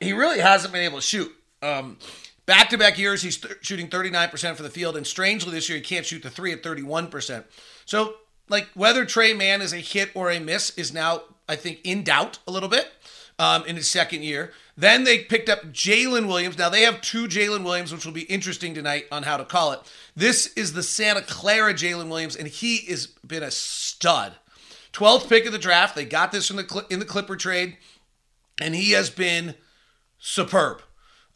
he 0.00 0.12
really 0.12 0.40
hasn't 0.40 0.72
been 0.72 0.82
able 0.82 0.98
to 0.98 1.02
shoot. 1.02 1.32
Back 2.44 2.70
to 2.70 2.78
back 2.78 2.98
years, 2.98 3.22
he's 3.22 3.38
th- 3.38 3.58
shooting 3.62 3.88
39% 3.88 4.56
for 4.56 4.62
the 4.64 4.70
field, 4.70 4.96
and 4.96 5.06
strangely 5.06 5.52
this 5.52 5.68
year, 5.68 5.78
he 5.78 5.84
can't 5.84 6.04
shoot 6.04 6.22
the 6.22 6.30
three 6.30 6.52
at 6.52 6.62
31%. 6.62 7.44
So, 7.84 8.14
like, 8.48 8.68
whether 8.74 9.04
Tre 9.04 9.32
Mann 9.32 9.62
is 9.62 9.72
a 9.72 9.78
hit 9.78 10.10
or 10.14 10.30
a 10.30 10.40
miss 10.40 10.76
is 10.76 10.92
now, 10.92 11.22
I 11.48 11.54
think, 11.54 11.78
in 11.84 12.02
doubt 12.02 12.40
a 12.48 12.50
little 12.50 12.68
bit 12.68 12.90
um, 13.42 13.66
in 13.66 13.74
his 13.74 13.88
second 13.88 14.22
year. 14.22 14.52
Then 14.76 15.02
they 15.02 15.18
picked 15.18 15.48
up 15.48 15.64
Jalen 15.64 16.28
Williams. 16.28 16.56
Now 16.56 16.68
they 16.68 16.82
have 16.82 17.00
two 17.00 17.26
Jalen 17.26 17.64
Williams, 17.64 17.92
which 17.92 18.06
will 18.06 18.12
be 18.12 18.22
interesting 18.22 18.72
tonight 18.72 19.06
on 19.10 19.24
how 19.24 19.36
to 19.36 19.44
call 19.44 19.72
it. 19.72 19.80
This 20.14 20.52
is 20.54 20.74
the 20.74 20.82
Santa 20.82 21.22
Clara 21.22 21.74
Jalen 21.74 22.08
Williams, 22.08 22.36
and 22.36 22.46
he 22.46 22.86
has 22.86 23.08
been 23.08 23.42
a 23.42 23.50
stud. 23.50 24.34
12th 24.92 25.28
pick 25.28 25.44
of 25.44 25.52
the 25.52 25.58
draft. 25.58 25.96
They 25.96 26.04
got 26.04 26.30
this 26.30 26.50
in 26.50 26.56
the 26.56 26.86
in 26.88 27.00
the 27.00 27.04
Clipper 27.04 27.34
trade, 27.34 27.76
and 28.60 28.76
he 28.76 28.92
has 28.92 29.10
been 29.10 29.56
superb. 30.20 30.80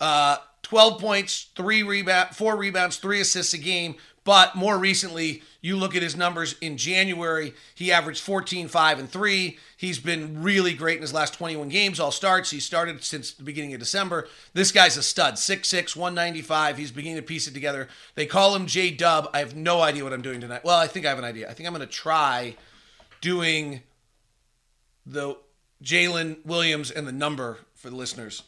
Uh, 0.00 0.36
12 0.62 1.00
points, 1.00 1.48
three 1.56 1.82
rebound, 1.82 2.36
four 2.36 2.56
rebounds, 2.56 2.98
three 2.98 3.20
assists 3.20 3.52
a 3.52 3.58
game. 3.58 3.96
But 4.26 4.56
more 4.56 4.76
recently, 4.76 5.44
you 5.60 5.76
look 5.76 5.94
at 5.94 6.02
his 6.02 6.16
numbers 6.16 6.56
in 6.60 6.76
January, 6.76 7.54
he 7.76 7.92
averaged 7.92 8.20
14, 8.20 8.66
5, 8.66 8.98
and 8.98 9.08
3. 9.08 9.56
He's 9.76 10.00
been 10.00 10.42
really 10.42 10.74
great 10.74 10.96
in 10.96 11.02
his 11.02 11.14
last 11.14 11.34
21 11.34 11.68
games, 11.68 12.00
all 12.00 12.10
starts. 12.10 12.50
He 12.50 12.58
started 12.58 13.04
since 13.04 13.30
the 13.30 13.44
beginning 13.44 13.72
of 13.72 13.78
December. 13.78 14.26
This 14.52 14.72
guy's 14.72 14.96
a 14.96 15.02
stud, 15.04 15.34
6'6, 15.34 15.94
195. 15.94 16.76
He's 16.76 16.90
beginning 16.90 17.18
to 17.18 17.22
piece 17.22 17.46
it 17.46 17.54
together. 17.54 17.88
They 18.16 18.26
call 18.26 18.56
him 18.56 18.66
J 18.66 18.90
Dub. 18.90 19.30
I 19.32 19.38
have 19.38 19.54
no 19.54 19.80
idea 19.80 20.02
what 20.02 20.12
I'm 20.12 20.22
doing 20.22 20.40
tonight. 20.40 20.64
Well, 20.64 20.76
I 20.76 20.88
think 20.88 21.06
I 21.06 21.10
have 21.10 21.18
an 21.18 21.24
idea. 21.24 21.48
I 21.48 21.54
think 21.54 21.68
I'm 21.68 21.72
going 21.72 21.86
to 21.86 21.92
try 21.92 22.56
doing 23.20 23.82
the 25.06 25.36
Jalen 25.84 26.44
Williams 26.44 26.90
and 26.90 27.06
the 27.06 27.12
number 27.12 27.58
for 27.74 27.90
the 27.90 27.96
listeners 27.96 28.42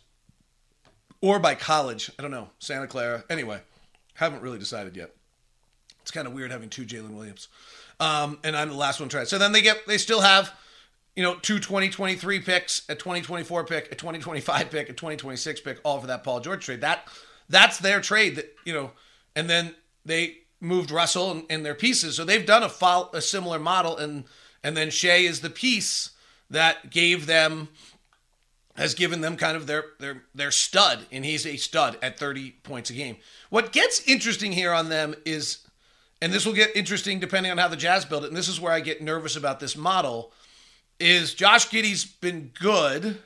or 1.21 1.39
by 1.39 1.55
college. 1.55 2.11
I 2.19 2.23
don't 2.23 2.33
know. 2.33 2.49
Santa 2.59 2.89
Clara. 2.89 3.23
Anyway, 3.31 3.61
haven't 4.15 4.43
really 4.43 4.59
decided 4.59 4.97
yet. 4.97 5.15
It's 6.09 6.15
kind 6.15 6.27
of 6.27 6.33
weird 6.33 6.51
having 6.51 6.71
two 6.71 6.87
Jalen 6.87 7.11
Williams. 7.11 7.49
Um, 8.01 8.39
and 8.43 8.57
I'm 8.57 8.71
the 8.71 8.75
last 8.75 8.99
one 8.99 9.11
tried. 9.11 9.29
So 9.29 9.37
then 9.37 9.53
they 9.53 9.61
get 9.61 9.87
they 9.87 9.99
still 9.99 10.23
have, 10.23 10.51
you 11.15 11.23
know, 11.23 11.35
two 11.35 11.59
2023 11.59 12.41
picks, 12.41 12.89
a 12.89 12.95
2024 12.95 13.65
pick, 13.67 13.93
a 13.93 13.95
2025 13.95 14.71
pick, 14.71 14.89
a 14.89 14.95
2026 14.95 15.61
pick, 15.61 15.79
all 15.85 16.01
for 16.01 16.07
that 16.07 16.25
Paul 16.25 16.41
George 16.41 16.65
trade. 16.65 16.81
That 16.81 17.07
that's 17.51 17.77
their 17.77 18.01
trade 18.01 18.37
that, 18.37 18.57
you 18.65 18.73
know, 18.73 18.93
and 19.37 19.51
then 19.51 19.75
they 20.07 20.39
moved 20.63 20.91
Russell 20.91 21.31
and, 21.31 21.45
and 21.51 21.67
their 21.67 21.75
pieces. 21.75 22.17
So 22.17 22.25
they've 22.25 22.47
done 22.47 22.63
a, 22.63 22.71
fo- 22.71 23.11
a 23.13 23.21
similar 23.21 23.59
model 23.59 23.99
and 23.99 24.25
and 24.65 24.79
then 24.79 24.89
Shai 24.89 25.17
is 25.17 25.43
the 25.43 25.51
piece 25.51 26.13
that 26.49 26.89
gave 26.91 27.27
them 27.27 27.69
has 28.79 28.95
given 28.95 29.21
them 29.21 29.37
kind 29.37 29.57
of 29.57 29.67
their 29.67 29.85
their 29.99 30.23
their 30.35 30.51
stud, 30.53 31.07
and 31.11 31.25
he's 31.25 31.45
a 31.45 31.57
stud 31.57 31.99
at 32.01 32.19
30 32.19 32.53
points 32.63 32.91
a 32.91 32.95
game. 32.95 33.17
What 33.51 33.73
gets 33.73 34.01
interesting 34.09 34.53
here 34.53 34.73
on 34.73 34.89
them 34.89 35.15
is, 35.27 35.59
and 36.21 36.33
this 36.33 36.45
will 36.45 36.53
get 36.53 36.77
interesting 36.77 37.21
depending 37.21 37.53
on 37.53 37.59
how 37.59 37.69
the 37.69 37.77
Jazz 37.77 38.05
build 38.05 38.25
it, 38.25 38.29
and 38.29 38.37
this 38.37 38.49
is 38.49 38.61
where 38.61 38.73
I 38.73 38.81
get 38.81 39.03
nervous 39.03 39.37
about 39.37 39.61
this 39.61 39.77
model, 39.77 40.33
is 40.99 41.35
Josh 41.35 41.69
Giddey's 41.69 42.05
been 42.05 42.51
good, 42.59 43.19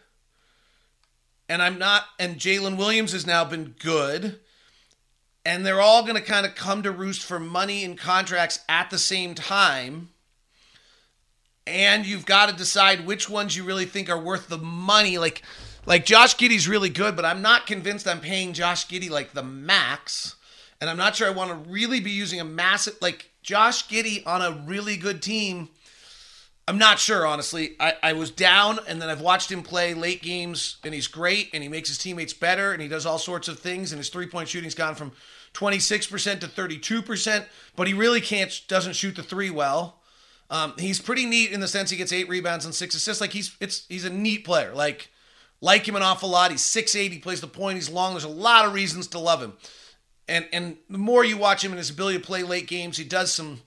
and 1.49 1.63
I'm 1.63 1.79
not, 1.79 2.05
and 2.19 2.37
Jalen 2.37 2.77
Williams 2.77 3.13
has 3.13 3.27
now 3.27 3.45
been 3.45 3.75
good, 3.79 4.41
and 5.45 5.67
they're 5.67 5.81
all 5.81 6.03
going 6.03 6.17
to 6.17 6.23
kind 6.23 6.47
of 6.47 6.55
come 6.55 6.83
to 6.83 6.91
roost 6.91 7.23
for 7.23 7.41
money 7.41 7.85
and 7.85 7.99
contracts 7.99 8.61
at 8.69 8.91
the 8.91 8.99
same 8.99 9.35
time. 9.35 10.11
And 11.67 12.07
you've 12.07 12.27
got 12.27 12.49
to 12.49 12.57
decide 12.57 13.07
which 13.07 13.29
ones 13.29 13.57
you 13.57 13.65
really 13.65 13.85
think 13.85 14.09
are 14.09 14.19
worth 14.19 14.49
the 14.49 14.59
money. 14.59 15.19
Like, 15.19 15.43
like 15.85 16.05
Josh 16.05 16.37
Giddey's 16.37 16.69
really 16.69 16.91
good, 16.91 17.17
but 17.17 17.25
I'm 17.25 17.43
not 17.43 17.67
convinced 17.67 18.07
I'm 18.07 18.21
paying 18.21 18.53
Josh 18.53 18.87
Giddey 18.87 19.11
like 19.11 19.33
the 19.33 19.43
max, 19.43 20.37
and 20.83 20.91
I'm 20.91 20.97
not 20.97 21.15
sure 21.15 21.29
I 21.29 21.31
want 21.31 21.51
to 21.51 21.71
really 21.71 22.01
be 22.01 22.11
using 22.11 22.41
a 22.41 22.45
massive 22.45 22.97
like 23.01 23.31
Josh 23.41 23.87
Giddey 23.87 24.27
on 24.27 24.43
a 24.43 24.65
really 24.67 24.97
good 24.97 25.23
team. 25.23 25.69
I'm 26.67 26.77
not 26.77 26.99
sure, 26.99 27.25
honestly. 27.25 27.77
I, 27.79 27.95
I 28.03 28.13
was 28.15 28.33
down, 28.33 28.81
and 28.89 29.01
then 29.01 29.09
I've 29.09 29.21
watched 29.21 29.51
him 29.51 29.63
play 29.63 29.95
late 29.95 30.23
games, 30.23 30.79
and 30.83 30.93
he's 30.93 31.07
great, 31.07 31.51
and 31.55 31.63
he 31.63 31.69
makes 31.69 31.89
his 31.89 31.99
teammates 31.99 32.33
better, 32.33 32.73
and 32.73 32.83
he 32.83 32.89
does 32.89 33.07
all 33.07 33.19
sorts 33.19 33.47
of 33.47 33.61
things, 33.61 33.93
and 33.93 33.99
his 33.99 34.09
three 34.09 34.27
point 34.27 34.49
shooting's 34.49 34.75
gone 34.75 34.97
from 34.97 35.13
26% 35.55 36.41
to 36.41 36.49
32%, 36.49 37.45
but 37.77 37.87
he 37.87 37.95
really 37.95 38.21
can't 38.21 38.63
doesn't 38.67 38.97
shoot 38.97 39.15
the 39.15 39.23
three 39.23 39.51
well. 39.51 40.01
Um, 40.51 40.75
he's 40.79 41.01
pretty 41.01 41.27
neat 41.27 41.53
in 41.53 41.61
the 41.61 41.69
sense 41.69 41.91
he 41.91 41.97
gets 41.97 42.13
eight 42.13 42.29
rebounds 42.29 42.65
and 42.65 42.75
six 42.75 42.97
assists. 42.97 43.21
Like 43.21 43.33
he's 43.33 43.57
it's 43.61 43.87
he's 43.89 44.05
a 44.05 44.11
neat 44.11 44.45
player. 44.45 44.75
Like 44.75 45.11
like 45.61 45.87
him 45.87 45.95
an 45.95 46.03
awful 46.03 46.29
lot. 46.29 46.51
He's 46.51 46.61
six 46.61 46.97
eight. 46.97 47.13
He 47.13 47.21
plays 47.21 47.41
the 47.41 47.47
point. 47.47 47.77
He's 47.77 47.89
long. 47.89 48.15
There's 48.15 48.25
a 48.25 48.29
lot 48.29 48.65
of 48.65 48.75
reasons 48.75 49.07
to 49.09 49.21
love 49.21 49.41
him. 49.41 49.53
And 50.33 50.49
and 50.53 50.77
the 50.89 50.99
more 50.99 51.25
you 51.25 51.37
watch 51.37 51.63
him 51.63 51.73
and 51.73 51.79
his 51.79 51.91
ability 51.91 52.19
to 52.19 52.25
play 52.25 52.43
late 52.43 52.67
games, 52.67 52.97
he 52.97 53.05
does 53.05 53.33
some 53.33 53.61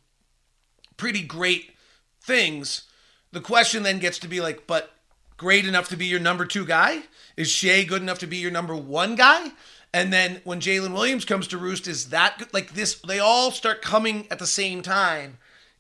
pretty 0.98 1.22
great 1.22 1.72
things. 2.20 2.84
The 3.32 3.42
question 3.42 3.84
then 3.84 4.00
gets 4.00 4.20
to 4.20 4.28
be 4.28 4.42
like, 4.42 4.66
but 4.66 4.92
great 5.38 5.68
enough 5.68 5.90
to 5.90 5.98
be 5.98 6.08
your 6.08 6.20
number 6.20 6.46
two 6.46 6.66
guy? 6.66 7.04
Is 7.38 7.50
Shai 7.50 7.84
good 7.84 8.02
enough 8.02 8.20
to 8.20 8.28
be 8.28 8.38
your 8.38 8.52
number 8.52 8.76
one 8.76 9.16
guy? 9.16 9.52
And 9.94 10.12
then 10.12 10.42
when 10.44 10.60
Jalen 10.60 10.94
Williams 10.94 11.24
comes 11.24 11.48
to 11.48 11.58
roost, 11.58 11.88
is 11.88 12.10
that 12.10 12.40
good? 12.40 12.54
like 12.54 12.74
this? 12.74 12.96
They 12.96 13.20
all 13.20 13.52
start 13.52 13.82
coming 13.82 14.28
at 14.32 14.40
the 14.40 14.48
same 14.48 14.82
time 14.82 15.38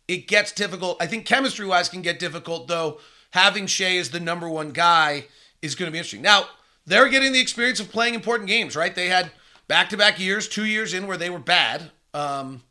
it 0.07 0.27
gets 0.27 0.51
difficult. 0.51 0.97
I 0.99 1.07
think 1.07 1.25
chemistry 1.25 1.65
wise 1.65 1.89
can 1.89 2.01
get 2.01 2.19
difficult, 2.19 2.67
though. 2.67 2.99
Having 3.31 3.67
Shai 3.67 3.97
as 3.97 4.11
the 4.11 4.19
number 4.19 4.47
one 4.47 4.71
guy 4.71 5.25
is 5.61 5.75
going 5.75 5.87
to 5.87 5.91
be 5.91 5.97
interesting. 5.97 6.21
Now, 6.21 6.45
they're 6.85 7.09
getting 7.09 7.33
the 7.33 7.41
experience 7.41 7.79
of 7.79 7.91
playing 7.91 8.13
important 8.13 8.47
games, 8.47 8.75
right? 8.75 8.93
They 8.93 9.07
had 9.07 9.31
back 9.67 9.89
to 9.89 9.97
back 9.97 10.19
years, 10.19 10.47
two 10.47 10.65
years 10.65 10.93
in 10.93 11.07
where 11.07 11.17
they 11.17 11.29
were 11.29 11.39
bad. 11.39 11.91
Um, 12.13 12.63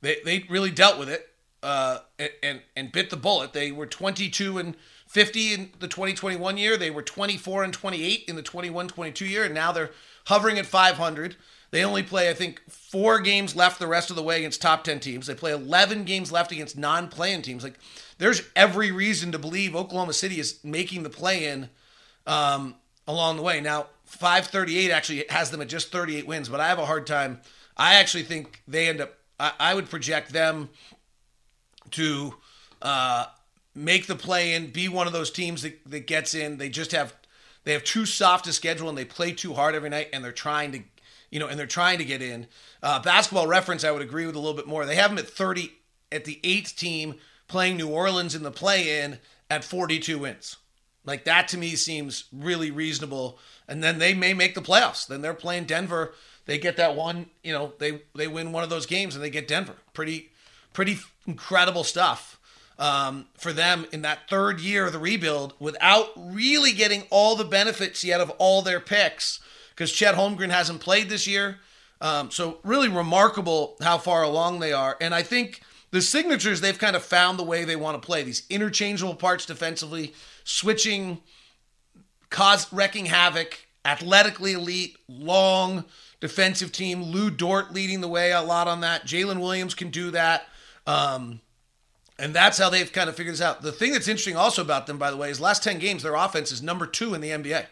they, 0.00 0.18
they 0.24 0.44
really 0.48 0.70
dealt 0.70 0.98
with 0.98 1.08
it 1.08 1.28
uh, 1.62 1.98
and, 2.42 2.62
and 2.76 2.92
bit 2.92 3.10
the 3.10 3.16
bullet. 3.16 3.52
They 3.52 3.72
were 3.72 3.86
22 3.86 4.58
and 4.58 4.76
50 5.08 5.54
in 5.54 5.70
the 5.78 5.88
2021 5.88 6.58
year. 6.58 6.76
They 6.76 6.90
were 6.90 7.02
24 7.02 7.64
and 7.64 7.72
28 7.72 8.24
in 8.28 8.36
the 8.36 8.42
21 8.42 8.88
22 8.88 9.26
year. 9.26 9.44
And 9.44 9.54
now 9.54 9.72
they're 9.72 9.90
hovering 10.26 10.58
at 10.58 10.66
500. 10.66 11.36
They 11.72 11.84
only 11.84 12.02
play, 12.02 12.30
I 12.30 12.34
think, 12.34 12.62
four 12.70 13.18
games 13.20 13.56
left 13.56 13.78
the 13.78 13.88
rest 13.88 14.10
of 14.10 14.16
the 14.16 14.22
way 14.22 14.38
against 14.38 14.62
top 14.62 14.84
10 14.84 15.00
teams. 15.00 15.26
They 15.26 15.34
play 15.34 15.52
11 15.52 16.04
games 16.04 16.30
left 16.30 16.52
against 16.52 16.78
non 16.78 17.08
playing 17.08 17.42
teams. 17.42 17.64
Like, 17.64 17.78
there's 18.18 18.42
every 18.54 18.92
reason 18.92 19.32
to 19.32 19.38
believe 19.38 19.74
Oklahoma 19.74 20.12
City 20.12 20.38
is 20.38 20.62
making 20.62 21.02
the 21.02 21.10
play 21.10 21.46
in 21.46 21.68
um, 22.26 22.76
along 23.06 23.36
the 23.36 23.42
way. 23.42 23.60
Now, 23.60 23.86
538 24.06 24.90
actually 24.90 25.24
has 25.28 25.50
them 25.50 25.60
at 25.60 25.68
just 25.68 25.92
38 25.92 26.26
wins, 26.26 26.48
but 26.48 26.60
I 26.60 26.68
have 26.68 26.78
a 26.78 26.86
hard 26.86 27.06
time. 27.06 27.40
I 27.76 27.94
actually 27.94 28.22
think 28.22 28.62
they 28.66 28.88
end 28.88 29.00
up, 29.00 29.14
I, 29.38 29.52
I 29.58 29.74
would 29.74 29.90
project 29.90 30.32
them 30.32 30.70
to 31.92 32.34
uh, 32.82 33.26
make 33.74 34.06
the 34.06 34.16
play 34.16 34.54
in, 34.54 34.70
be 34.70 34.88
one 34.88 35.06
of 35.06 35.12
those 35.12 35.30
teams 35.30 35.62
that, 35.62 35.78
that 35.86 36.06
gets 36.06 36.34
in. 36.34 36.56
They 36.56 36.68
just 36.68 36.92
have, 36.92 37.14
they 37.64 37.72
have 37.72 37.84
too 37.84 38.06
soft 38.06 38.46
a 38.46 38.52
schedule 38.52 38.88
and 38.88 38.96
they 38.96 39.04
play 39.04 39.32
too 39.32 39.54
hard 39.54 39.74
every 39.74 39.90
night 39.90 40.08
and 40.12 40.24
they're 40.24 40.32
trying 40.32 40.72
to 40.72 40.80
you 41.30 41.40
know, 41.40 41.48
and 41.48 41.58
they're 41.58 41.66
trying 41.66 41.98
to 41.98 42.04
get 42.04 42.22
in. 42.22 42.46
Uh, 42.82 43.00
basketball 43.00 43.46
reference, 43.46 43.84
I 43.84 43.90
would 43.90 44.02
agree 44.02 44.26
with 44.26 44.36
a 44.36 44.38
little 44.38 44.56
bit 44.56 44.66
more. 44.66 44.86
They 44.86 44.96
have 44.96 45.10
them 45.10 45.18
at 45.18 45.28
30 45.28 45.72
at 46.12 46.24
the 46.24 46.40
eighth 46.44 46.76
team 46.76 47.16
playing 47.48 47.76
New 47.76 47.88
Orleans 47.88 48.34
in 48.34 48.42
the 48.42 48.50
play 48.50 49.02
in 49.02 49.18
at 49.50 49.64
42 49.64 50.18
wins. 50.18 50.56
Like 51.04 51.24
that 51.24 51.48
to 51.48 51.58
me 51.58 51.76
seems 51.76 52.24
really 52.32 52.70
reasonable 52.70 53.38
and 53.68 53.82
then 53.82 53.98
they 53.98 54.14
may 54.14 54.34
make 54.34 54.54
the 54.54 54.62
playoffs. 54.62 55.06
Then 55.06 55.22
they're 55.22 55.34
playing 55.34 55.64
Denver. 55.64 56.12
They 56.46 56.58
get 56.58 56.76
that 56.76 56.94
one, 56.94 57.26
you 57.42 57.52
know, 57.52 57.72
they 57.78 58.02
they 58.14 58.28
win 58.28 58.52
one 58.52 58.62
of 58.62 58.70
those 58.70 58.86
games 58.86 59.14
and 59.14 59.24
they 59.24 59.30
get 59.30 59.48
Denver. 59.48 59.74
Pretty 59.92 60.30
pretty 60.72 60.98
incredible 61.26 61.84
stuff 61.84 62.38
um, 62.78 63.26
for 63.36 63.52
them 63.52 63.86
in 63.92 64.02
that 64.02 64.28
third 64.28 64.60
year 64.60 64.86
of 64.86 64.92
the 64.92 64.98
rebuild 64.98 65.54
without 65.58 66.10
really 66.16 66.72
getting 66.72 67.04
all 67.10 67.34
the 67.34 67.44
benefits 67.44 68.04
yet 68.04 68.20
of 68.20 68.30
all 68.38 68.62
their 68.62 68.80
picks 68.80 69.40
because 69.70 69.90
Chet 69.92 70.14
Holmgren 70.14 70.50
hasn't 70.50 70.80
played 70.80 71.08
this 71.08 71.26
year. 71.26 71.58
Um, 72.00 72.30
so 72.30 72.58
really 72.62 72.88
remarkable 72.88 73.76
how 73.80 73.96
far 73.98 74.22
along 74.22 74.60
they 74.60 74.72
are, 74.72 74.98
and 75.00 75.14
I 75.14 75.22
think 75.22 75.62
the 75.92 76.02
signatures 76.02 76.60
they've 76.60 76.78
kind 76.78 76.94
of 76.94 77.02
found 77.02 77.38
the 77.38 77.42
way 77.42 77.64
they 77.64 77.76
want 77.76 78.00
to 78.00 78.06
play 78.06 78.22
these 78.22 78.42
interchangeable 78.50 79.14
parts 79.14 79.46
defensively, 79.46 80.12
switching, 80.44 81.22
cause 82.30 82.72
wrecking 82.72 83.06
havoc, 83.06 83.66
athletically 83.84 84.52
elite, 84.52 84.96
long 85.08 85.84
defensive 86.20 86.72
team. 86.72 87.02
Lu 87.02 87.30
Dort 87.30 87.72
leading 87.72 88.00
the 88.00 88.08
way 88.08 88.32
a 88.32 88.42
lot 88.42 88.68
on 88.68 88.80
that. 88.80 89.06
Jalen 89.06 89.40
Williams 89.40 89.74
can 89.74 89.90
do 89.90 90.10
that. 90.12 90.46
Um, 90.86 91.40
and 92.18 92.34
that's 92.34 92.58
how 92.58 92.70
they've 92.70 92.92
kind 92.92 93.08
of 93.08 93.16
figured 93.16 93.34
this 93.34 93.42
out. 93.42 93.62
The 93.62 93.72
thing 93.72 93.92
that's 93.92 94.08
interesting 94.08 94.36
also 94.36 94.62
about 94.62 94.86
them, 94.86 94.98
by 94.98 95.10
the 95.10 95.16
way, 95.16 95.30
is 95.30 95.40
last 95.40 95.62
10 95.62 95.78
games, 95.78 96.02
their 96.02 96.14
offense 96.14 96.50
is 96.50 96.62
number 96.62 96.86
two 96.86 97.14
in 97.14 97.20
the 97.20 97.30
NBA. 97.30 97.66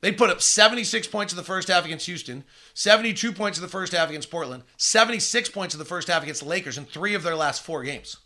They 0.00 0.12
put 0.12 0.30
up 0.30 0.42
76 0.42 1.06
points 1.08 1.32
in 1.32 1.36
the 1.36 1.42
first 1.42 1.68
half 1.68 1.84
against 1.84 2.06
Houston, 2.06 2.44
72 2.74 3.32
points 3.32 3.58
in 3.58 3.62
the 3.62 3.68
first 3.68 3.92
half 3.92 4.08
against 4.08 4.30
Portland, 4.30 4.62
76 4.76 5.48
points 5.50 5.74
in 5.74 5.78
the 5.78 5.84
first 5.84 6.08
half 6.08 6.22
against 6.22 6.42
the 6.42 6.48
Lakers 6.48 6.78
in 6.78 6.84
three 6.84 7.14
of 7.14 7.22
their 7.22 7.36
last 7.36 7.62
four 7.62 7.82
games. 7.82 8.18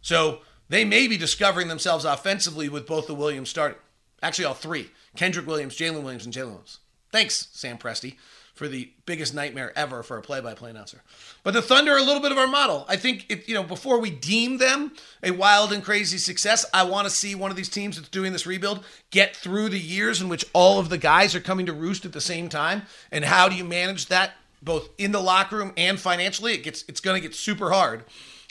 So 0.00 0.40
they 0.68 0.84
may 0.84 1.06
be 1.06 1.16
discovering 1.16 1.68
themselves 1.68 2.04
offensively 2.04 2.68
with 2.68 2.86
both 2.86 3.06
the 3.06 3.14
Williams 3.14 3.50
starting. 3.50 3.78
Actually, 4.22 4.46
all 4.46 4.54
three 4.54 4.90
Kenrich 5.16 5.46
Williams, 5.46 5.76
Jalen 5.76 6.02
Williams, 6.02 6.24
and 6.24 6.34
Jalen 6.34 6.46
Williams. 6.46 6.78
Thanks, 7.12 7.48
Sam 7.52 7.78
Presti 7.78 8.16
for 8.54 8.68
the 8.68 8.88
biggest 9.04 9.34
nightmare 9.34 9.72
ever 9.76 10.02
for 10.02 10.16
a 10.16 10.22
play-by-play 10.22 10.70
announcer. 10.70 11.02
But 11.42 11.54
the 11.54 11.62
Thunder 11.62 11.92
are 11.92 11.98
a 11.98 12.02
little 12.02 12.22
bit 12.22 12.30
of 12.30 12.38
our 12.38 12.46
model. 12.46 12.86
I 12.88 12.96
think 12.96 13.26
it, 13.28 13.48
you 13.48 13.54
know 13.54 13.64
before 13.64 13.98
we 13.98 14.10
deem 14.10 14.58
them 14.58 14.92
a 15.22 15.32
wild 15.32 15.72
and 15.72 15.82
crazy 15.82 16.18
success, 16.18 16.64
I 16.72 16.84
want 16.84 17.06
to 17.06 17.14
see 17.14 17.34
one 17.34 17.50
of 17.50 17.56
these 17.56 17.68
teams 17.68 17.96
that's 17.96 18.08
doing 18.08 18.32
this 18.32 18.46
rebuild 18.46 18.84
get 19.10 19.34
through 19.34 19.70
the 19.70 19.80
years 19.80 20.22
in 20.22 20.28
which 20.28 20.44
all 20.52 20.78
of 20.78 20.88
the 20.88 20.98
guys 20.98 21.34
are 21.34 21.40
coming 21.40 21.66
to 21.66 21.72
roost 21.72 22.04
at 22.04 22.12
the 22.12 22.20
same 22.20 22.48
time. 22.48 22.82
And 23.10 23.24
how 23.24 23.48
do 23.48 23.56
you 23.56 23.64
manage 23.64 24.06
that 24.06 24.34
both 24.62 24.88
in 24.98 25.10
the 25.10 25.20
locker 25.20 25.56
room 25.56 25.72
and 25.76 25.98
financially? 25.98 26.54
It 26.54 26.62
gets 26.62 26.84
it's 26.86 27.00
going 27.00 27.20
to 27.20 27.26
get 27.26 27.34
super 27.34 27.72
hard. 27.72 28.04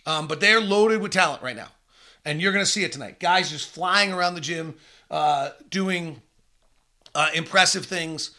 Um, 0.06 0.28
but 0.28 0.42
they're 0.42 0.60
loaded 0.60 1.02
with 1.02 1.14
talent 1.14 1.42
right 1.42 1.56
now, 1.56 1.70
and 2.26 2.42
you're 2.42 2.54
going 2.54 2.66
to 2.66 2.70
see 2.72 2.84
it 2.84 2.92
tonight. 2.92 3.20
Guys 3.20 3.50
just 3.50 3.70
flying 3.70 4.14
around 4.14 4.36
the 4.36 4.42
gym, 4.42 4.76
uh, 5.12 5.50
doing 5.70 6.22
uh, 7.16 7.30
impressive 7.34 7.86
things 7.86 8.32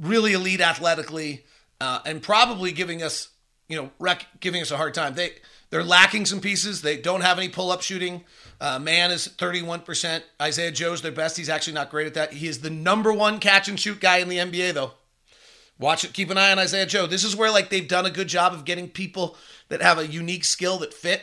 really 0.00 0.32
elite 0.32 0.60
athletically, 0.60 1.44
uh, 1.80 2.00
and 2.04 2.22
probably 2.22 2.72
giving 2.72 3.02
us, 3.02 3.28
you 3.68 3.76
know, 3.76 3.90
rec- 3.98 4.40
giving 4.40 4.60
us 4.62 4.70
a 4.70 4.76
hard 4.76 4.94
time. 4.94 5.14
They 5.14 5.32
they're 5.70 5.84
lacking 5.84 6.26
some 6.26 6.40
pieces. 6.40 6.82
They 6.82 6.96
don't 6.96 7.22
have 7.22 7.38
any 7.38 7.48
pull 7.48 7.70
up 7.70 7.82
shooting. 7.82 8.24
Uh, 8.60 8.78
Mann 8.78 9.10
is 9.10 9.26
31%. 9.26 10.22
Isaiah 10.40 10.70
Joe's 10.70 11.02
their 11.02 11.10
best. 11.10 11.36
He's 11.36 11.48
actually 11.48 11.72
not 11.72 11.90
great 11.90 12.06
at 12.06 12.14
that. 12.14 12.32
He 12.32 12.46
is 12.46 12.60
the 12.60 12.70
number 12.70 13.12
one 13.12 13.40
catch 13.40 13.68
and 13.68 13.78
shoot 13.78 14.00
guy 14.00 14.18
in 14.18 14.28
the 14.28 14.38
NBA, 14.38 14.74
though. 14.74 14.92
Watch 15.78 16.04
it. 16.04 16.12
Keep 16.12 16.30
an 16.30 16.38
eye 16.38 16.52
on 16.52 16.60
Isaiah 16.60 16.86
Joe. 16.86 17.06
This 17.08 17.24
is 17.24 17.34
where 17.34 17.50
like 17.50 17.70
they've 17.70 17.88
done 17.88 18.06
a 18.06 18.10
good 18.10 18.28
job 18.28 18.52
of 18.52 18.64
getting 18.64 18.88
people 18.88 19.36
that 19.68 19.82
have 19.82 19.98
a 19.98 20.06
unique 20.06 20.44
skill 20.44 20.78
that 20.78 20.94
fit. 20.94 21.22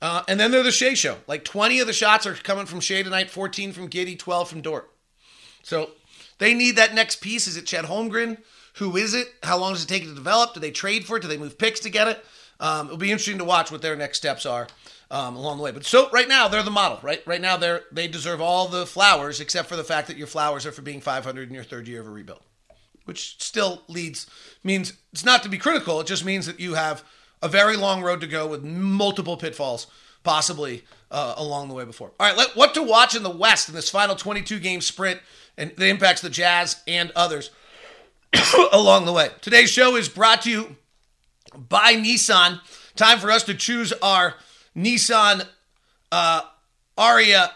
Uh, 0.00 0.22
and 0.28 0.38
then 0.38 0.50
they're 0.50 0.62
the 0.62 0.70
Shai 0.70 0.94
show. 0.94 1.18
Like 1.26 1.44
20 1.44 1.80
of 1.80 1.86
the 1.86 1.92
shots 1.92 2.26
are 2.26 2.34
coming 2.34 2.66
from 2.66 2.80
Shai 2.80 3.02
tonight, 3.02 3.30
14 3.30 3.72
from 3.72 3.88
Giddey, 3.88 4.18
12 4.18 4.48
from 4.48 4.60
Dort. 4.60 4.90
So 5.62 5.90
they 6.38 6.54
need 6.54 6.76
that 6.76 6.94
next 6.94 7.20
piece. 7.20 7.46
Is 7.46 7.56
it 7.56 7.66
Chet 7.66 7.86
Holmgren? 7.86 8.38
Who 8.74 8.96
is 8.96 9.12
it? 9.14 9.28
How 9.42 9.58
long 9.58 9.72
does 9.72 9.82
it 9.82 9.88
take 9.88 10.04
to 10.04 10.14
develop? 10.14 10.54
Do 10.54 10.60
they 10.60 10.70
trade 10.70 11.04
for 11.04 11.16
it? 11.16 11.22
Do 11.22 11.28
they 11.28 11.36
move 11.36 11.58
picks 11.58 11.80
to 11.80 11.90
get 11.90 12.06
it? 12.08 12.24
Um, 12.60 12.86
it'll 12.86 12.98
be 12.98 13.10
interesting 13.10 13.38
to 13.38 13.44
watch 13.44 13.70
what 13.70 13.82
their 13.82 13.96
next 13.96 14.18
steps 14.18 14.46
are 14.46 14.68
um, 15.10 15.36
along 15.36 15.58
the 15.58 15.62
way. 15.62 15.70
But 15.70 15.84
so 15.84 16.08
right 16.10 16.28
now 16.28 16.48
they're 16.48 16.62
the 16.62 16.70
model, 16.70 16.98
right? 17.02 17.22
Right 17.26 17.40
now 17.40 17.56
they're 17.56 17.82
they 17.92 18.08
deserve 18.08 18.40
all 18.40 18.68
the 18.68 18.86
flowers 18.86 19.40
except 19.40 19.68
for 19.68 19.76
the 19.76 19.84
fact 19.84 20.08
that 20.08 20.16
your 20.16 20.26
flowers 20.26 20.66
are 20.66 20.72
for 20.72 20.82
being 20.82 21.00
500 21.00 21.48
in 21.48 21.54
your 21.54 21.64
third 21.64 21.88
year 21.88 22.00
of 22.00 22.06
a 22.06 22.10
rebuild, 22.10 22.42
which 23.04 23.42
still 23.42 23.82
leads 23.88 24.26
means 24.62 24.94
it's 25.12 25.24
not 25.24 25.42
to 25.42 25.48
be 25.48 25.58
critical. 25.58 26.00
It 26.00 26.06
just 26.06 26.24
means 26.24 26.46
that 26.46 26.60
you 26.60 26.74
have 26.74 27.04
a 27.42 27.48
very 27.48 27.76
long 27.76 28.02
road 28.02 28.20
to 28.20 28.26
go 28.26 28.46
with 28.46 28.62
multiple 28.62 29.36
pitfalls 29.36 29.86
possibly 30.22 30.84
uh, 31.10 31.34
along 31.36 31.68
the 31.68 31.74
way 31.74 31.84
before. 31.84 32.12
All 32.18 32.28
right, 32.28 32.36
let, 32.36 32.56
what 32.56 32.74
to 32.74 32.82
watch 32.82 33.14
in 33.14 33.22
the 33.22 33.30
West 33.30 33.68
in 33.68 33.74
this 33.74 33.88
final 33.88 34.16
22 34.16 34.58
game 34.58 34.80
sprint 34.80 35.20
and 35.56 35.72
the 35.76 35.86
impacts 35.88 36.20
the 36.20 36.30
Jazz 36.30 36.82
and 36.86 37.10
others 37.16 37.50
along 38.72 39.06
the 39.06 39.12
way. 39.12 39.30
Today's 39.40 39.70
show 39.70 39.96
is 39.96 40.08
brought 40.08 40.42
to 40.42 40.50
you 40.50 40.76
by 41.56 41.94
Nissan. 41.94 42.60
Time 42.96 43.18
for 43.18 43.30
us 43.30 43.42
to 43.44 43.54
choose 43.54 43.92
our 44.02 44.34
Nissan 44.76 45.46
uh, 46.12 46.42
Ariya 46.96 47.50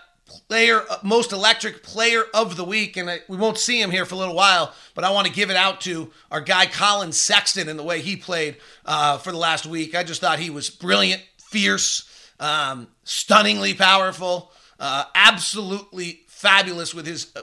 player, 0.48 0.82
uh, 0.90 0.98
most 1.02 1.32
electric 1.32 1.82
player 1.82 2.24
of 2.34 2.56
the 2.56 2.64
week. 2.64 2.96
And 2.96 3.10
I, 3.10 3.20
we 3.28 3.36
won't 3.36 3.58
see 3.58 3.80
him 3.80 3.90
here 3.90 4.04
for 4.04 4.14
a 4.14 4.18
little 4.18 4.34
while, 4.34 4.74
but 4.94 5.04
I 5.04 5.10
want 5.10 5.26
to 5.26 5.32
give 5.32 5.50
it 5.50 5.56
out 5.56 5.80
to 5.82 6.10
our 6.30 6.40
guy 6.40 6.66
Collin 6.66 7.12
Sexton 7.12 7.68
and 7.68 7.78
the 7.78 7.82
way 7.82 8.00
he 8.00 8.16
played 8.16 8.56
uh, 8.84 9.18
for 9.18 9.32
the 9.32 9.38
last 9.38 9.66
week. 9.66 9.94
I 9.94 10.02
just 10.02 10.20
thought 10.20 10.38
he 10.38 10.50
was 10.50 10.70
brilliant, 10.70 11.22
fierce, 11.38 12.08
um, 12.40 12.88
stunningly 13.04 13.74
powerful, 13.74 14.52
uh, 14.80 15.04
absolutely 15.14 16.22
fabulous 16.26 16.94
with 16.94 17.06
his 17.06 17.32
uh, 17.36 17.42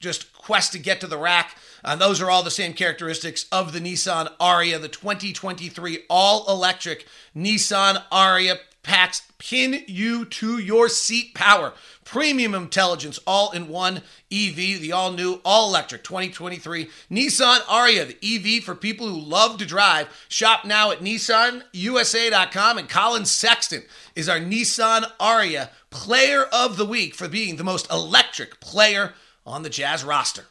just 0.00 0.32
quest 0.34 0.72
to 0.72 0.78
get 0.78 1.00
to 1.00 1.06
the 1.06 1.18
rack. 1.18 1.56
And 1.82 2.00
those 2.00 2.20
are 2.20 2.30
all 2.30 2.42
the 2.42 2.50
same 2.50 2.72
characteristics 2.72 3.46
of 3.52 3.72
the 3.72 3.80
Nissan 3.80 4.34
Ariya, 4.38 4.80
the 4.80 4.88
2023 4.88 6.04
all 6.08 6.44
electric 6.48 7.06
Nissan 7.36 8.02
Ariya 8.10 8.58
packs 8.82 9.22
pin 9.38 9.82
you 9.88 10.24
to 10.26 10.58
your 10.58 10.88
seat 10.88 11.34
power. 11.34 11.72
Premium 12.14 12.54
intelligence 12.54 13.18
all 13.26 13.50
in 13.50 13.66
one 13.66 13.96
EV, 14.30 14.54
the 14.54 14.92
all 14.92 15.10
new, 15.10 15.40
all 15.44 15.68
electric 15.68 16.04
2023 16.04 16.88
Nissan 17.10 17.58
Ariya, 17.62 18.06
the 18.06 18.56
EV 18.56 18.62
for 18.62 18.76
people 18.76 19.08
who 19.08 19.18
love 19.18 19.58
to 19.58 19.66
drive. 19.66 20.06
Shop 20.28 20.64
now 20.64 20.92
at 20.92 21.00
nissanusa.com. 21.00 22.78
And 22.78 22.88
Collin 22.88 23.24
Sexton 23.24 23.82
is 24.14 24.28
our 24.28 24.38
Nissan 24.38 25.10
Ariya 25.18 25.70
player 25.90 26.44
of 26.52 26.76
the 26.76 26.86
week 26.86 27.16
for 27.16 27.28
being 27.28 27.56
the 27.56 27.64
most 27.64 27.90
electric 27.90 28.60
player 28.60 29.14
on 29.44 29.64
the 29.64 29.68
Jazz 29.68 30.04
roster. 30.04 30.44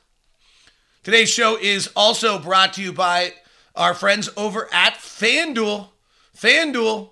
Today's 1.02 1.30
show 1.30 1.58
is 1.58 1.89
also 1.95 2.39
brought 2.39 2.73
to 2.73 2.84
you 2.84 2.91
by 2.91 3.36
our 3.73 3.93
friends 3.93 4.30
over 4.36 4.67
at 4.73 4.95
FanDuel. 4.95 5.91
FanDuel, 6.36 7.12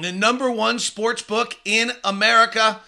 the 0.00 0.10
number 0.10 0.50
one 0.50 0.78
sports 0.78 1.20
book 1.20 1.58
in 1.66 1.92
America. 2.02 2.80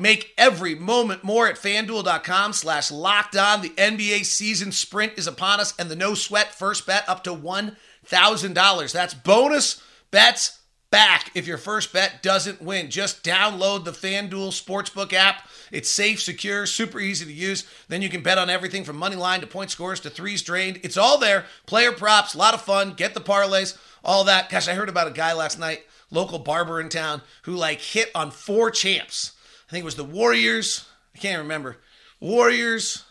Make 0.00 0.32
every 0.38 0.76
moment 0.76 1.24
more 1.24 1.48
at 1.48 1.56
fanduel.com 1.56 2.52
slash 2.52 2.92
locked 2.92 3.36
on. 3.36 3.62
The 3.62 3.70
NBA 3.70 4.24
season 4.24 4.70
sprint 4.70 5.14
is 5.16 5.26
upon 5.26 5.58
us, 5.58 5.74
and 5.76 5.90
the 5.90 5.96
no 5.96 6.14
sweat 6.14 6.54
first 6.54 6.86
bet 6.86 7.06
up 7.08 7.24
to 7.24 7.34
$1,000. 7.34 8.92
That's 8.92 9.14
bonus 9.14 9.82
bets 10.12 10.60
back 10.90 11.32
if 11.34 11.48
your 11.48 11.58
first 11.58 11.92
bet 11.92 12.22
doesn't 12.22 12.62
win. 12.62 12.90
Just 12.90 13.24
download 13.24 13.84
the 13.84 13.90
FanDuel 13.90 14.52
Sportsbook 14.52 15.12
app. 15.12 15.48
It's 15.72 15.90
safe, 15.90 16.22
secure, 16.22 16.64
super 16.66 17.00
easy 17.00 17.24
to 17.24 17.32
use. 17.32 17.64
Then 17.88 18.00
you 18.00 18.08
can 18.08 18.22
bet 18.22 18.38
on 18.38 18.48
everything 18.48 18.84
from 18.84 18.96
money 18.96 19.16
line 19.16 19.40
to 19.40 19.48
point 19.48 19.70
scores 19.70 19.98
to 20.00 20.10
threes 20.10 20.42
drained. 20.42 20.78
It's 20.84 20.96
all 20.96 21.18
there. 21.18 21.44
Player 21.66 21.90
props, 21.90 22.34
a 22.34 22.38
lot 22.38 22.54
of 22.54 22.62
fun. 22.62 22.94
Get 22.94 23.14
the 23.14 23.20
parlays, 23.20 23.76
all 24.04 24.22
that. 24.24 24.48
Gosh, 24.48 24.68
I 24.68 24.74
heard 24.74 24.88
about 24.88 25.08
a 25.08 25.12
guy 25.12 25.32
last 25.32 25.58
night, 25.58 25.82
local 26.12 26.38
barber 26.38 26.80
in 26.80 26.88
town, 26.88 27.22
who 27.42 27.56
like 27.56 27.80
hit 27.80 28.12
on 28.14 28.30
four 28.30 28.70
champs. 28.70 29.32
I 29.68 29.70
think 29.70 29.82
it 29.82 29.84
was 29.84 29.96
the 29.96 30.04
Warriors. 30.04 30.88
I 31.14 31.18
can't 31.18 31.42
remember. 31.42 31.76
Warriors. 32.20 33.04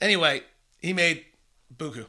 Anyway, 0.00 0.42
he 0.80 0.92
made 0.92 1.24
buku. 1.74 2.06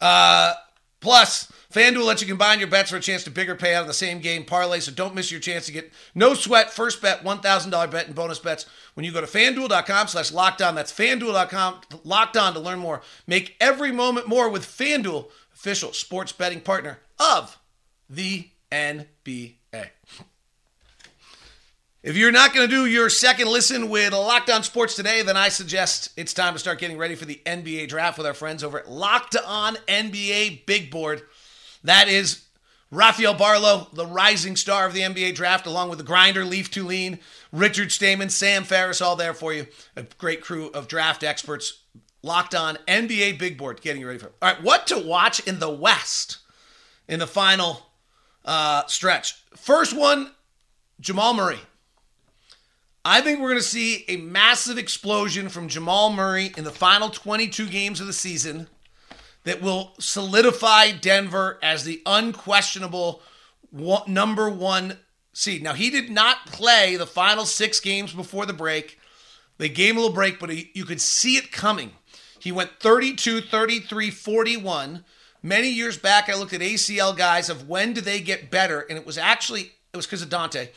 Uh, 0.00 0.54
plus, 1.00 1.50
FanDuel 1.72 2.04
lets 2.04 2.22
you 2.22 2.28
combine 2.28 2.58
your 2.58 2.68
bets 2.68 2.90
for 2.90 2.96
a 2.96 3.00
chance 3.00 3.22
to 3.24 3.30
bigger 3.30 3.54
payout 3.54 3.82
in 3.82 3.86
the 3.86 3.94
same 3.94 4.18
game 4.18 4.44
parlay, 4.44 4.80
so 4.80 4.90
don't 4.90 5.14
miss 5.14 5.30
your 5.30 5.40
chance 5.40 5.66
to 5.66 5.72
get 5.72 5.92
no 6.14 6.34
sweat 6.34 6.72
first 6.72 7.00
bet, 7.00 7.22
$1,000 7.22 7.90
bet, 7.90 8.06
and 8.06 8.14
bonus 8.14 8.40
bets 8.40 8.66
when 8.94 9.04
you 9.04 9.12
go 9.12 9.20
to 9.20 9.26
fanduel.com 9.26 10.08
slash 10.08 10.32
locked 10.32 10.60
on. 10.60 10.74
That's 10.74 10.92
fanduel.com 10.92 11.80
locked 12.02 12.36
on 12.36 12.54
to 12.54 12.60
learn 12.60 12.80
more. 12.80 13.02
Make 13.26 13.56
every 13.60 13.92
moment 13.92 14.28
more 14.28 14.48
with 14.48 14.66
FanDuel, 14.66 15.28
official 15.54 15.92
sports 15.92 16.32
betting 16.32 16.60
partner 16.60 16.98
of 17.18 17.58
the 18.08 18.48
NBA. 18.72 19.54
If 22.02 22.16
you're 22.16 22.32
not 22.32 22.54
going 22.54 22.66
to 22.66 22.74
do 22.74 22.86
your 22.86 23.10
second 23.10 23.48
listen 23.48 23.90
with 23.90 24.14
Locked 24.14 24.48
On 24.48 24.62
Sports 24.62 24.94
today, 24.94 25.20
then 25.20 25.36
I 25.36 25.50
suggest 25.50 26.08
it's 26.16 26.32
time 26.32 26.54
to 26.54 26.58
start 26.58 26.78
getting 26.78 26.96
ready 26.96 27.14
for 27.14 27.26
the 27.26 27.42
NBA 27.44 27.88
draft 27.88 28.16
with 28.16 28.26
our 28.26 28.32
friends 28.32 28.64
over 28.64 28.80
at 28.80 28.90
Locked 28.90 29.36
On 29.36 29.76
NBA 29.86 30.64
Big 30.64 30.90
Board. 30.90 31.20
That 31.84 32.08
is 32.08 32.46
Rafael 32.90 33.34
Barlowe, 33.34 33.92
the 33.92 34.06
rising 34.06 34.56
star 34.56 34.86
of 34.86 34.94
the 34.94 35.02
NBA 35.02 35.34
draft, 35.34 35.66
along 35.66 35.90
with 35.90 35.98
the 35.98 36.04
grinder 36.04 36.42
Leif 36.42 36.70
Thulin, 36.70 37.18
Richard 37.52 37.92
Stayman, 37.92 38.30
Sam 38.30 38.64
Ferris, 38.64 39.02
all 39.02 39.14
there 39.14 39.34
for 39.34 39.52
you. 39.52 39.66
A 39.94 40.04
great 40.16 40.40
crew 40.40 40.70
of 40.70 40.88
draft 40.88 41.22
experts 41.22 41.82
locked 42.22 42.54
on 42.54 42.78
NBA 42.88 43.38
Big 43.38 43.58
Board 43.58 43.82
getting 43.82 44.00
you 44.00 44.06
ready 44.06 44.18
for 44.18 44.28
it. 44.28 44.34
All 44.40 44.50
right, 44.50 44.62
what 44.62 44.86
to 44.86 44.98
watch 44.98 45.40
in 45.40 45.58
the 45.58 45.70
West 45.70 46.38
in 47.06 47.18
the 47.18 47.26
final 47.26 47.90
uh, 48.46 48.86
stretch? 48.86 49.34
First 49.54 49.94
one, 49.94 50.30
Jamal 50.98 51.34
Murray. 51.34 51.60
I 53.04 53.22
think 53.22 53.40
we're 53.40 53.48
going 53.48 53.60
to 53.60 53.66
see 53.66 54.04
a 54.08 54.18
massive 54.18 54.76
explosion 54.76 55.48
from 55.48 55.68
Jamal 55.68 56.12
Murray 56.12 56.52
in 56.56 56.64
the 56.64 56.70
final 56.70 57.08
22 57.08 57.66
games 57.68 57.98
of 58.00 58.06
the 58.06 58.12
season 58.12 58.68
that 59.44 59.62
will 59.62 59.94
solidify 59.98 60.92
Denver 60.92 61.58
as 61.62 61.84
the 61.84 62.02
unquestionable 62.04 63.22
number 63.72 64.50
one 64.50 64.98
seed. 65.32 65.62
Now, 65.62 65.72
he 65.72 65.88
did 65.88 66.10
not 66.10 66.44
play 66.46 66.96
the 66.96 67.06
final 67.06 67.46
six 67.46 67.80
games 67.80 68.12
before 68.12 68.44
the 68.44 68.52
break. 68.52 68.98
They 69.56 69.70
gave 69.70 69.92
him 69.92 69.96
a 69.96 70.00
little 70.00 70.14
break, 70.14 70.38
but 70.38 70.50
he, 70.50 70.70
you 70.74 70.84
could 70.84 71.00
see 71.00 71.36
it 71.36 71.52
coming. 71.52 71.92
He 72.38 72.52
went 72.52 72.80
32, 72.80 73.40
33, 73.40 74.10
41. 74.10 75.04
Many 75.42 75.68
years 75.68 75.96
back, 75.96 76.28
I 76.28 76.34
looked 76.34 76.52
at 76.52 76.60
ACL 76.60 77.16
guys 77.16 77.48
of 77.48 77.66
when 77.66 77.94
do 77.94 78.02
they 78.02 78.20
get 78.20 78.50
better, 78.50 78.80
and 78.80 78.98
it 78.98 79.06
was 79.06 79.16
actually 79.16 79.72
it 79.92 79.96
was 79.96 80.06
because 80.06 80.22
of 80.22 80.28
Donte. 80.28 80.68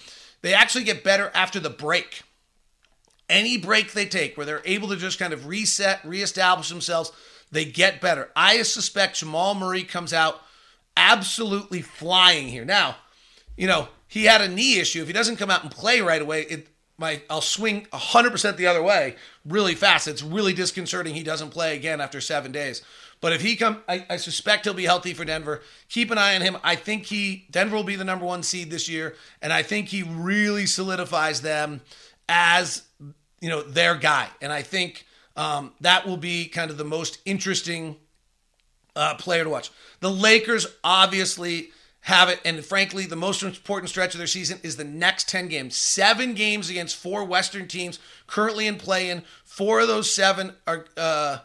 They 0.43 0.53
actually 0.53 0.83
get 0.83 1.03
better 1.03 1.31
after 1.33 1.59
the 1.59 1.71
break. 1.71 2.21
Any 3.29 3.57
break 3.57 3.93
they 3.93 4.05
take, 4.05 4.37
where 4.37 4.45
they're 4.45 4.61
able 4.65 4.89
to 4.89 4.97
just 4.97 5.17
kind 5.17 5.33
of 5.33 5.47
reset, 5.47 6.05
reestablish 6.05 6.69
themselves, 6.69 7.11
they 7.51 7.65
get 7.65 8.01
better. 8.01 8.29
I 8.35 8.61
suspect 8.63 9.17
Jamal 9.17 9.55
Murray 9.55 9.83
comes 9.83 10.13
out 10.13 10.41
absolutely 10.97 11.81
flying 11.81 12.49
here. 12.49 12.65
Now, 12.65 12.97
you 13.57 13.67
know 13.67 13.87
he 14.07 14.25
had 14.25 14.41
a 14.41 14.47
knee 14.47 14.79
issue. 14.79 15.01
If 15.01 15.07
he 15.07 15.13
doesn't 15.13 15.37
come 15.37 15.49
out 15.49 15.63
and 15.63 15.71
play 15.71 16.01
right 16.01 16.21
away, 16.21 16.41
it 16.43 16.67
my 16.97 17.21
I'll 17.29 17.41
swing 17.41 17.87
100% 17.93 18.57
the 18.57 18.67
other 18.67 18.83
way 18.83 19.15
really 19.45 19.75
fast. 19.75 20.07
It's 20.07 20.21
really 20.21 20.53
disconcerting 20.53 21.15
he 21.15 21.23
doesn't 21.23 21.49
play 21.49 21.75
again 21.75 22.01
after 22.01 22.21
7 22.21 22.51
days. 22.51 22.83
But 23.23 23.31
if 23.31 23.41
he 23.41 23.55
come 23.55 23.81
I, 23.87 24.05
I, 24.09 24.17
suspect 24.17 24.65
he'll 24.65 24.73
be 24.73 24.83
healthy 24.83 25.13
for 25.13 25.23
Denver. 25.23 25.61
Keep 25.87 26.11
an 26.11 26.17
eye 26.17 26.35
on 26.35 26.41
him. 26.41 26.57
I 26.61 26.75
think 26.75 27.05
he 27.05 27.45
Denver 27.49 27.77
will 27.77 27.85
be 27.85 27.95
the 27.95 28.03
number 28.03 28.25
1 28.25 28.43
seed 28.43 28.69
this 28.69 28.89
year 28.89 29.15
and 29.41 29.53
I 29.53 29.63
think 29.63 29.87
he 29.87 30.03
really 30.03 30.65
solidifies 30.65 31.41
them 31.41 31.79
as 32.27 32.83
you 33.39 33.47
know 33.47 33.61
their 33.61 33.95
guy. 33.95 34.27
And 34.41 34.51
I 34.51 34.61
think 34.61 35.05
um, 35.37 35.71
that 35.79 36.05
will 36.05 36.17
be 36.17 36.49
kind 36.49 36.69
of 36.69 36.77
the 36.77 36.83
most 36.83 37.19
interesting 37.23 37.95
uh, 38.93 39.15
player 39.15 39.45
to 39.45 39.49
watch. 39.49 39.71
The 40.01 40.11
Lakers 40.11 40.67
obviously 40.83 41.69
have 42.01 42.27
it. 42.27 42.41
And 42.43 42.65
frankly, 42.65 43.05
the 43.05 43.15
most 43.15 43.41
important 43.41 43.89
stretch 43.89 44.13
of 44.13 44.17
their 44.17 44.27
season 44.27 44.59
is 44.63 44.75
the 44.75 44.83
next 44.83 45.29
10 45.29 45.47
games. 45.47 45.77
Seven 45.77 46.33
games 46.33 46.69
against 46.69 46.97
four 46.97 47.23
Western 47.23 47.69
teams 47.69 47.99
currently 48.27 48.67
in 48.67 48.75
play 48.75 49.09
in. 49.09 49.23
Four 49.45 49.79
of 49.79 49.87
those 49.87 50.13
seven 50.13 50.51
are, 50.67 50.85
uh, 50.97 51.37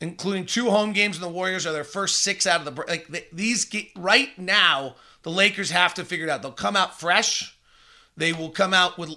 including 0.00 0.46
two 0.46 0.70
home 0.70 0.92
games 0.92 1.16
and 1.16 1.24
the 1.24 1.28
Warriors, 1.28 1.66
are 1.66 1.72
their 1.72 1.84
first 1.84 2.22
six 2.22 2.46
out 2.46 2.66
of 2.66 2.74
the. 2.74 2.82
Like 2.82 3.08
these, 3.32 3.70
right 3.96 4.36
now, 4.38 4.96
the 5.22 5.30
Lakers 5.30 5.70
have 5.70 5.94
to 5.94 6.04
figure 6.04 6.26
it 6.26 6.30
out. 6.30 6.42
They'll 6.42 6.52
come 6.52 6.76
out 6.76 6.98
fresh. 6.98 7.56
They 8.16 8.32
will 8.32 8.50
come 8.50 8.74
out 8.74 8.98
with 8.98 9.10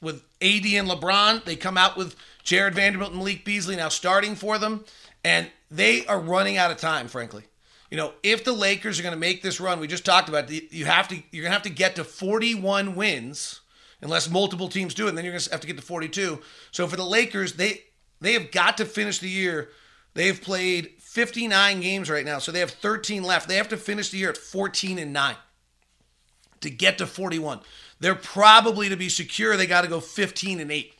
with 0.00 0.22
AD 0.42 0.66
and 0.66 0.88
LeBron. 0.88 1.44
They 1.44 1.56
come 1.56 1.78
out 1.78 1.96
with 1.96 2.16
Jared 2.42 2.74
Vanderbilt 2.74 3.10
and 3.10 3.18
Malik 3.18 3.44
Beasley 3.44 3.76
now 3.76 3.88
starting 3.88 4.34
for 4.34 4.58
them, 4.58 4.84
and 5.24 5.50
they 5.70 6.06
are 6.06 6.20
running 6.20 6.56
out 6.56 6.70
of 6.70 6.76
time, 6.76 7.08
frankly 7.08 7.44
you 7.94 8.00
know, 8.00 8.12
if 8.24 8.42
the 8.42 8.52
Lakers 8.52 8.98
are 8.98 9.04
going 9.04 9.14
to 9.14 9.20
make 9.20 9.40
this 9.40 9.60
run, 9.60 9.78
we 9.78 9.86
just 9.86 10.04
talked 10.04 10.28
about, 10.28 10.50
it, 10.50 10.72
you 10.72 10.84
have 10.84 11.06
to 11.06 11.14
you're 11.30 11.42
going 11.42 11.52
to 11.52 11.54
have 11.54 11.62
to 11.62 11.70
get 11.70 11.94
to 11.94 12.02
41 12.02 12.96
wins 12.96 13.60
unless 14.02 14.28
multiple 14.28 14.68
teams 14.68 14.94
do 14.94 15.06
it, 15.06 15.10
and 15.10 15.16
then 15.16 15.24
you're 15.24 15.30
going 15.30 15.42
to 15.42 15.50
have 15.52 15.60
to 15.60 15.66
get 15.68 15.76
to 15.76 15.82
42. 15.82 16.40
So 16.72 16.88
for 16.88 16.96
the 16.96 17.04
Lakers, 17.04 17.52
they 17.52 17.84
they 18.20 18.32
have 18.32 18.50
got 18.50 18.78
to 18.78 18.84
finish 18.84 19.20
the 19.20 19.28
year. 19.28 19.68
They've 20.14 20.40
played 20.40 20.92
59 20.98 21.80
games 21.80 22.08
right 22.08 22.24
now, 22.24 22.38
so 22.38 22.50
they 22.50 22.60
have 22.60 22.70
13 22.70 23.22
left. 23.22 23.48
They 23.48 23.56
have 23.56 23.68
to 23.68 23.76
finish 23.76 24.10
the 24.10 24.18
year 24.18 24.30
at 24.30 24.36
14 24.36 24.98
and 24.98 25.12
9 25.12 25.36
to 26.60 26.70
get 26.70 26.98
to 26.98 27.06
41. 27.06 27.60
They're 28.00 28.14
probably 28.14 28.88
to 28.88 28.96
be 28.96 29.08
secure, 29.08 29.56
they 29.56 29.66
got 29.66 29.82
to 29.82 29.88
go 29.88 30.00
15 30.00 30.60
and 30.60 30.70
8. 30.70 30.94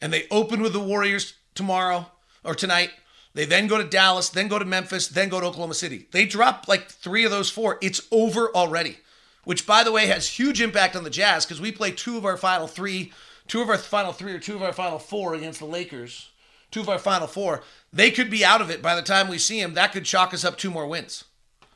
And 0.00 0.12
they 0.12 0.26
open 0.30 0.60
with 0.60 0.72
the 0.72 0.80
Warriors 0.80 1.34
tomorrow 1.54 2.10
or 2.44 2.54
tonight. 2.54 2.90
They 3.34 3.44
then 3.44 3.66
go 3.66 3.78
to 3.78 3.84
Dallas, 3.84 4.28
then 4.28 4.48
go 4.48 4.58
to 4.58 4.64
Memphis, 4.64 5.08
then 5.08 5.28
go 5.28 5.40
to 5.40 5.46
Oklahoma 5.46 5.74
City. 5.74 6.06
They 6.12 6.24
drop 6.24 6.66
like 6.68 6.88
three 6.88 7.24
of 7.24 7.30
those 7.30 7.50
four. 7.50 7.78
It's 7.82 8.00
over 8.12 8.48
already, 8.54 8.98
which, 9.44 9.66
by 9.66 9.82
the 9.82 9.92
way, 9.92 10.06
has 10.06 10.28
huge 10.28 10.60
impact 10.60 10.94
on 10.94 11.04
the 11.04 11.10
Jazz 11.10 11.44
because 11.44 11.60
we 11.60 11.72
play 11.72 11.90
two 11.90 12.16
of 12.16 12.24
our 12.24 12.36
final 12.36 12.68
three, 12.68 13.12
two 13.48 13.60
of 13.60 13.68
our 13.68 13.78
final 13.78 14.12
three, 14.12 14.32
or 14.32 14.38
two 14.38 14.54
of 14.54 14.62
our 14.62 14.72
final 14.72 15.00
four 15.00 15.34
against 15.34 15.58
the 15.58 15.66
Lakers, 15.66 16.30
two 16.74 16.80
of 16.80 16.88
our 16.88 16.98
final 16.98 17.26
four. 17.26 17.62
They 17.92 18.10
could 18.10 18.30
be 18.30 18.44
out 18.44 18.60
of 18.60 18.70
it 18.70 18.82
by 18.82 18.94
the 18.94 19.02
time 19.02 19.28
we 19.28 19.38
see 19.38 19.60
them. 19.60 19.74
That 19.74 19.92
could 19.92 20.04
chalk 20.04 20.34
us 20.34 20.44
up 20.44 20.58
two 20.58 20.70
more 20.70 20.86
wins 20.86 21.24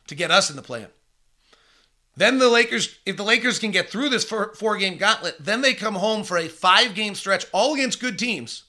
to 0.09 0.15
get 0.15 0.31
us 0.31 0.51
in 0.51 0.57
the 0.57 0.63
play-in. 0.63 0.89
Then 2.17 2.39
the 2.39 2.49
Lakers, 2.49 2.99
if 3.07 3.17
the 3.17 3.23
Lakers 3.23 3.59
can 3.59 3.71
get 3.71 3.89
through 3.89 4.09
this 4.09 4.25
four 4.25 4.77
game 4.77 4.99
gauntlet, 4.99 5.37
then 5.39 5.63
they 5.63 5.73
come 5.73 5.95
home 5.95 6.25
for 6.25 6.37
a 6.37 6.49
five 6.49 6.95
game 6.95 7.15
stretch, 7.15 7.47
all 7.53 7.75
against 7.75 8.01
good 8.01 8.19
teams 8.19 8.65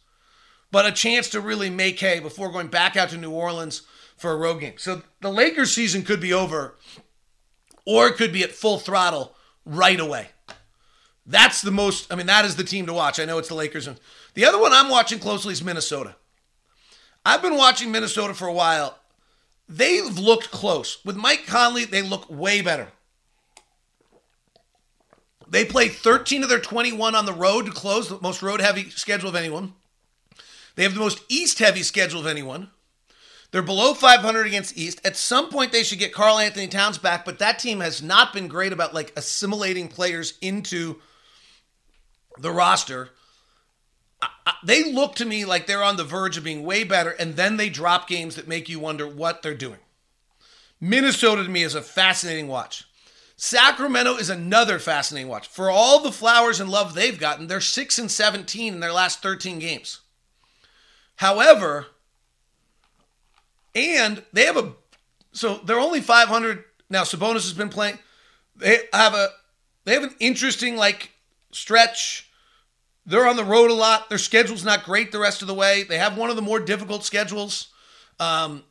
but 0.71 0.85
a 0.85 0.91
chance 0.91 1.29
to 1.29 1.41
really 1.41 1.69
make 1.69 1.99
hay 1.99 2.19
before 2.19 2.51
going 2.51 2.67
back 2.67 2.95
out 2.95 3.09
to 3.09 3.17
New 3.17 3.31
Orleans 3.31 3.83
for 4.17 4.31
a 4.31 4.37
road 4.37 4.59
game. 4.59 4.73
So 4.77 5.01
the 5.21 5.31
Lakers 5.31 5.73
season 5.73 6.03
could 6.03 6.19
be 6.19 6.33
over 6.33 6.75
or 7.85 8.07
it 8.07 8.17
could 8.17 8.33
be 8.33 8.43
at 8.43 8.51
full 8.51 8.77
throttle 8.77 9.35
right 9.65 9.99
away. 9.99 10.29
That's 11.25 11.61
the 11.61 11.71
most, 11.71 12.11
I 12.11 12.15
mean, 12.15 12.27
that 12.27 12.45
is 12.45 12.55
the 12.55 12.63
team 12.63 12.85
to 12.87 12.93
watch. 12.93 13.19
I 13.19 13.25
know 13.25 13.37
it's 13.37 13.49
the 13.49 13.55
Lakers. 13.55 13.87
The 14.33 14.45
other 14.45 14.59
one 14.59 14.73
I'm 14.73 14.89
watching 14.89 15.19
closely 15.19 15.53
is 15.53 15.63
Minnesota. 15.63 16.15
I've 17.25 17.41
been 17.41 17.57
watching 17.57 17.91
Minnesota 17.91 18.33
for 18.33 18.47
a 18.47 18.53
while. 18.53 18.97
They've 19.67 20.17
looked 20.17 20.51
close. 20.51 21.03
With 21.05 21.15
Mike 21.15 21.45
Conley, 21.45 21.85
they 21.85 22.01
look 22.01 22.29
way 22.29 22.61
better. 22.61 22.87
They 25.47 25.65
played 25.65 25.93
13 25.93 26.43
of 26.43 26.49
their 26.49 26.59
21 26.59 27.15
on 27.15 27.25
the 27.25 27.33
road 27.33 27.65
to 27.65 27.71
close 27.71 28.07
the 28.07 28.19
most 28.21 28.41
road 28.41 28.61
heavy 28.61 28.89
schedule 28.89 29.29
of 29.29 29.35
anyone. 29.35 29.73
They 30.75 30.83
have 30.83 30.93
the 30.93 30.99
most 30.99 31.23
East 31.27 31.59
heavy 31.59 31.83
schedule 31.83 32.19
of 32.19 32.27
anyone. 32.27 32.69
They're 33.51 33.61
below 33.63 33.95
500 33.95 34.45
against 34.45 34.77
East. 34.77 35.01
At 35.03 35.17
some 35.17 35.49
point, 35.49 35.71
they 35.71 35.83
should 35.83 35.97
get 35.97 36.13
Karl-Anthony 36.13 36.67
Towns 36.67 36.99
back, 36.99 37.25
but 37.25 37.39
that 37.39 37.57
team 37.57 37.79
has 37.79 38.01
not 38.01 38.31
been 38.31 38.47
great 38.47 38.71
about 38.71 38.93
like 38.93 39.11
assimilating 39.17 39.87
players 39.87 40.35
into 40.41 41.01
the 42.37 42.51
roster. 42.51 43.09
They 44.63 44.91
look 44.91 45.15
to 45.15 45.25
me 45.25 45.45
like 45.45 45.67
they're 45.67 45.83
on 45.83 45.97
the 45.97 46.03
verge 46.03 46.37
of 46.37 46.43
being 46.43 46.63
way 46.63 46.83
better, 46.83 47.11
and 47.11 47.35
then 47.35 47.57
they 47.57 47.69
drop 47.69 48.07
games 48.07 48.35
that 48.35 48.47
make 48.47 48.69
you 48.69 48.79
wonder 48.79 49.07
what 49.07 49.41
they're 49.41 49.53
doing. 49.53 49.79
Minnesota 50.81 51.43
to 51.43 51.49
me 51.49 51.63
is 51.63 51.75
a 51.75 51.81
fascinating 51.81 52.47
watch. 52.47 52.85
Sacramento 53.35 54.15
is 54.15 54.29
another 54.29 54.79
fascinating 54.79 55.29
watch. 55.29 55.47
For 55.47 55.69
all 55.69 56.01
the 56.01 56.11
flowers 56.11 56.59
and 56.59 56.69
love 56.69 56.93
they've 56.93 57.19
gotten, 57.19 57.47
they're 57.47 57.61
6 57.61 57.99
and 57.99 58.11
17 58.11 58.73
in 58.73 58.79
their 58.81 58.91
last 58.91 59.21
13 59.21 59.59
games. 59.59 60.01
However, 61.15 61.87
and 63.75 64.23
they 64.33 64.45
have 64.45 64.57
a 64.57 64.73
so 65.31 65.55
they're 65.63 65.79
only 65.79 66.01
500 66.01 66.63
now. 66.89 67.03
Sabonis 67.03 67.33
has 67.43 67.53
been 67.53 67.69
playing. 67.69 67.99
They 68.55 68.79
have 68.93 69.13
a 69.13 69.29
they 69.85 69.93
have 69.93 70.03
an 70.03 70.15
interesting 70.19 70.75
like 70.75 71.11
stretch. 71.51 72.28
They're 73.09 73.27
on 73.27 73.37
the 73.37 73.43
road 73.43 73.71
a 73.71 73.73
lot. 73.73 74.07
Their 74.07 74.19
schedule's 74.19 74.63
not 74.63 74.83
great 74.83 75.11
the 75.11 75.17
rest 75.17 75.41
of 75.41 75.47
the 75.47 75.53
way. 75.55 75.81
They 75.81 75.97
have 75.97 76.15
one 76.15 76.29
of 76.29 76.35
the 76.35 76.43
more 76.43 76.59
difficult 76.59 77.03
schedules. 77.03 77.69
Um, 78.19 78.63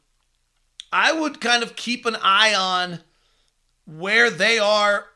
I 0.92 1.11
would 1.12 1.40
kind 1.40 1.64
of 1.64 1.74
keep 1.74 2.07
an 2.07 2.16
eye 2.22 2.55
on 2.55 3.01
where 3.85 4.31
they 4.31 4.61
are 4.61 5.07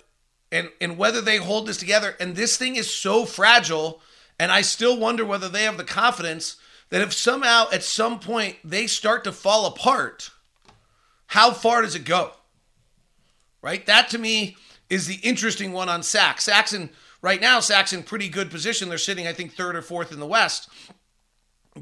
and 0.51 0.71
and 0.81 0.99
whether 0.99 1.21
they 1.21 1.37
hold 1.37 1.69
this 1.69 1.77
together. 1.77 2.17
And 2.19 2.35
this 2.35 2.57
thing 2.57 2.75
is 2.75 2.93
so 2.93 3.25
fragile, 3.25 4.03
and 4.41 4.51
I 4.51 4.63
still 4.63 4.99
wonder 4.99 5.25
whether 5.25 5.49
they 5.49 5.63
have 5.63 5.77
the 5.77 5.85
confidence 5.85 6.57
that 6.91 7.01
if 7.01 7.13
somehow 7.13 7.67
at 7.73 7.85
some 7.85 8.19
point 8.19 8.57
they 8.65 8.89
start 8.89 9.23
to 9.23 9.31
fall 9.31 9.67
apart, 9.67 10.31
how 11.27 11.53
far 11.53 11.83
does 11.83 11.95
it 11.95 12.05
go? 12.05 12.33
Right? 13.63 13.87
That 13.87 14.11
to 14.11 14.19
me 14.19 14.57
is 14.91 15.07
the 15.07 15.21
interesting 15.23 15.73
one 15.73 15.89
on 15.89 16.03
Sac. 16.03 16.41
Saxon, 16.41 16.91
right 17.23 17.41
now, 17.41 17.61
Sac's 17.61 17.93
in 17.93 18.03
pretty 18.03 18.29
good 18.29 18.51
position. 18.51 18.89
They're 18.89 18.99
sitting, 18.99 19.27
I 19.27 19.33
think, 19.33 19.55
third 19.55 19.77
or 19.77 19.83
fourth 19.83 20.13
in 20.13 20.21
the 20.21 20.27
West. 20.27 20.69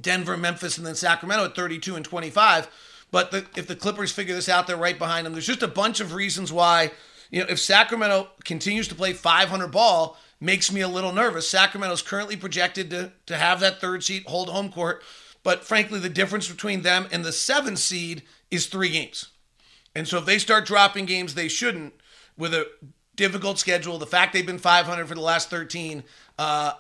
Denver, 0.00 0.36
Memphis, 0.36 0.78
and 0.78 0.86
then 0.86 0.94
Sacramento 0.94 1.46
at 1.46 1.56
32 1.56 1.96
and 1.96 2.04
25. 2.04 2.68
But 3.10 3.32
the, 3.32 3.46
if 3.56 3.66
the 3.66 3.74
Clippers 3.74 4.12
figure 4.12 4.34
this 4.34 4.48
out, 4.48 4.66
they're 4.66 4.76
right 4.76 4.98
behind 4.98 5.26
them. 5.26 5.32
There's 5.32 5.46
just 5.46 5.64
a 5.64 5.68
bunch 5.68 5.98
of 5.98 6.14
reasons 6.14 6.52
why, 6.52 6.92
you 7.30 7.40
know, 7.40 7.46
if 7.48 7.58
Sacramento 7.58 8.28
continues 8.44 8.86
to 8.88 8.94
play 8.94 9.12
500 9.12 9.68
ball, 9.68 10.16
makes 10.40 10.72
me 10.72 10.80
a 10.80 10.88
little 10.88 11.12
nervous. 11.12 11.50
Sacramento's 11.50 12.02
currently 12.02 12.36
projected 12.36 12.90
to, 12.90 13.12
to 13.26 13.36
have 13.36 13.60
that 13.60 13.80
third 13.80 14.04
seed, 14.04 14.24
hold 14.26 14.48
home 14.48 14.70
court. 14.70 15.02
But 15.42 15.64
frankly, 15.64 15.98
the 15.98 16.08
difference 16.08 16.48
between 16.48 16.82
them 16.82 17.08
and 17.10 17.24
the 17.24 17.32
seventh 17.32 17.78
seed 17.78 18.22
is 18.50 18.66
three 18.66 18.90
games. 18.90 19.28
And 19.94 20.06
so 20.06 20.18
if 20.18 20.24
they 20.24 20.38
start 20.38 20.66
dropping 20.66 21.06
games 21.06 21.34
they 21.34 21.48
shouldn't 21.48 21.94
with 22.36 22.54
a 22.54 22.68
difficult 23.20 23.58
schedule, 23.58 23.98
the 23.98 24.06
fact 24.06 24.32
they've 24.32 24.46
been 24.46 24.58
500 24.58 25.06
for 25.06 25.14
the 25.14 25.20
last 25.20 25.50
13, 25.50 26.02
uh, 26.38 26.72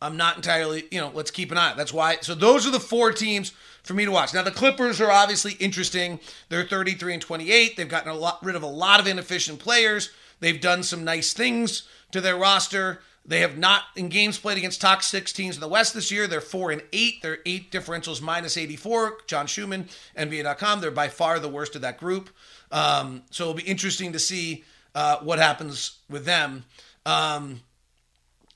I'm 0.00 0.16
not 0.16 0.36
entirely, 0.36 0.84
you 0.92 1.00
know, 1.00 1.10
let's 1.12 1.32
keep 1.32 1.50
an 1.50 1.58
eye. 1.58 1.74
That's 1.76 1.92
why. 1.92 2.18
So 2.20 2.36
those 2.36 2.68
are 2.68 2.70
the 2.70 2.78
four 2.78 3.10
teams 3.10 3.52
for 3.82 3.94
me 3.94 4.04
to 4.04 4.12
watch. 4.12 4.32
Now 4.32 4.44
the 4.44 4.52
Clippers 4.52 5.00
are 5.00 5.10
obviously 5.10 5.54
interesting. 5.54 6.20
They're 6.50 6.62
33 6.62 7.14
and 7.14 7.22
28. 7.22 7.76
They've 7.76 7.88
gotten 7.88 8.12
a 8.12 8.14
lot 8.14 8.38
rid 8.44 8.54
of 8.54 8.62
a 8.62 8.68
lot 8.68 9.00
of 9.00 9.08
inefficient 9.08 9.58
players. 9.58 10.10
They've 10.38 10.60
done 10.60 10.84
some 10.84 11.02
nice 11.02 11.32
things 11.32 11.88
to 12.12 12.20
their 12.20 12.36
roster. 12.36 13.00
They 13.26 13.40
have 13.40 13.58
not 13.58 13.82
in 13.96 14.08
games 14.08 14.38
played 14.38 14.56
against 14.56 14.80
top 14.80 15.02
six 15.02 15.32
teams 15.32 15.56
in 15.56 15.60
the 15.60 15.66
West 15.66 15.94
this 15.94 16.12
year. 16.12 16.28
They're 16.28 16.40
four 16.40 16.70
and 16.70 16.80
eight. 16.92 17.22
Their 17.22 17.38
eight 17.44 17.72
differentials 17.72 18.22
minus 18.22 18.56
84. 18.56 19.18
John 19.26 19.48
Schuhmann, 19.48 19.88
NBA.com. 20.16 20.80
They're 20.80 20.92
by 20.92 21.08
far 21.08 21.40
the 21.40 21.48
worst 21.48 21.74
of 21.74 21.82
that 21.82 21.98
group. 21.98 22.30
Um, 22.70 23.24
so 23.30 23.44
it'll 23.44 23.54
be 23.54 23.62
interesting 23.64 24.12
to 24.12 24.20
see 24.20 24.64
uh, 24.98 25.18
what 25.20 25.38
happens 25.38 25.98
with 26.10 26.24
them 26.24 26.64
um, 27.06 27.60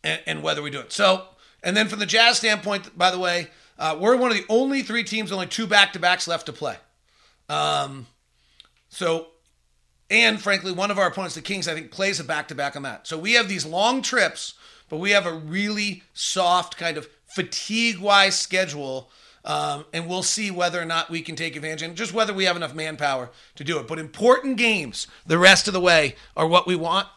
and, 0.03 0.21
and, 0.27 0.43
whether 0.43 0.61
we 0.61 0.71
do 0.71 0.81
it. 0.81 0.93
So, 0.93 1.25
and 1.63 1.77
then 1.77 1.87
from 1.87 2.01
the 2.01 2.07
Jazz 2.07 2.39
standpoint, 2.39 2.99
by 2.99 3.13
the 3.13 3.19
way, 3.19 3.47
uh, 3.79 3.97
we're 4.01 4.17
one 4.17 4.33
of 4.33 4.37
the 4.37 4.45
only 4.49 4.83
three 4.83 5.05
teams, 5.05 5.31
only 5.31 5.47
two 5.47 5.69
back 5.69 5.93
to 5.93 6.01
backs 6.01 6.27
left 6.27 6.47
to 6.47 6.53
play. 6.53 6.75
Um, 7.49 8.07
so 8.89 9.29
and 10.11 10.43
frankly, 10.43 10.73
one 10.73 10.91
of 10.91 10.99
our 10.99 11.07
opponents, 11.07 11.37
the 11.37 11.43
Kings, 11.43 11.69
I 11.69 11.75
think 11.75 11.93
plays 11.93 12.19
a 12.19 12.25
back 12.25 12.49
to 12.49 12.57
back 12.57 12.75
on 12.75 12.83
that. 12.83 13.07
So 13.07 13.17
we 13.17 13.35
have 13.35 13.49
these 13.49 13.65
long 13.65 14.03
trips, 14.03 14.55
but 14.89 14.97
we 14.97 15.13
have 15.13 15.27
a 15.27 15.33
really 15.33 16.03
soft 16.13 16.77
kind 16.77 16.97
of 16.97 17.09
fatigue 17.25 18.01
wise 18.01 18.37
schedule. 18.37 19.13
Um, 19.45 19.85
and 19.93 20.09
we'll 20.09 20.23
see 20.23 20.51
whether 20.51 20.81
or 20.81 20.85
not 20.85 21.11
we 21.11 21.21
can 21.21 21.35
take 21.35 21.57
advantage 21.57 21.83
and 21.83 21.97
just 21.97 22.15
whether 22.15 22.33
we 22.33 22.45
have 22.45 22.57
enough 22.57 22.75
manpower 22.75 23.31
to 23.57 23.65
do 23.65 23.79
it. 23.79 23.89
But 23.89 23.99
important 23.99 24.57
games 24.57 25.09
the 25.27 25.39
rest 25.39 25.67
of 25.67 25.75
the 25.75 25.81
way 25.81 26.15
are 26.37 26.47
what 26.47 26.67
we 26.67 26.77
want 26.77 27.09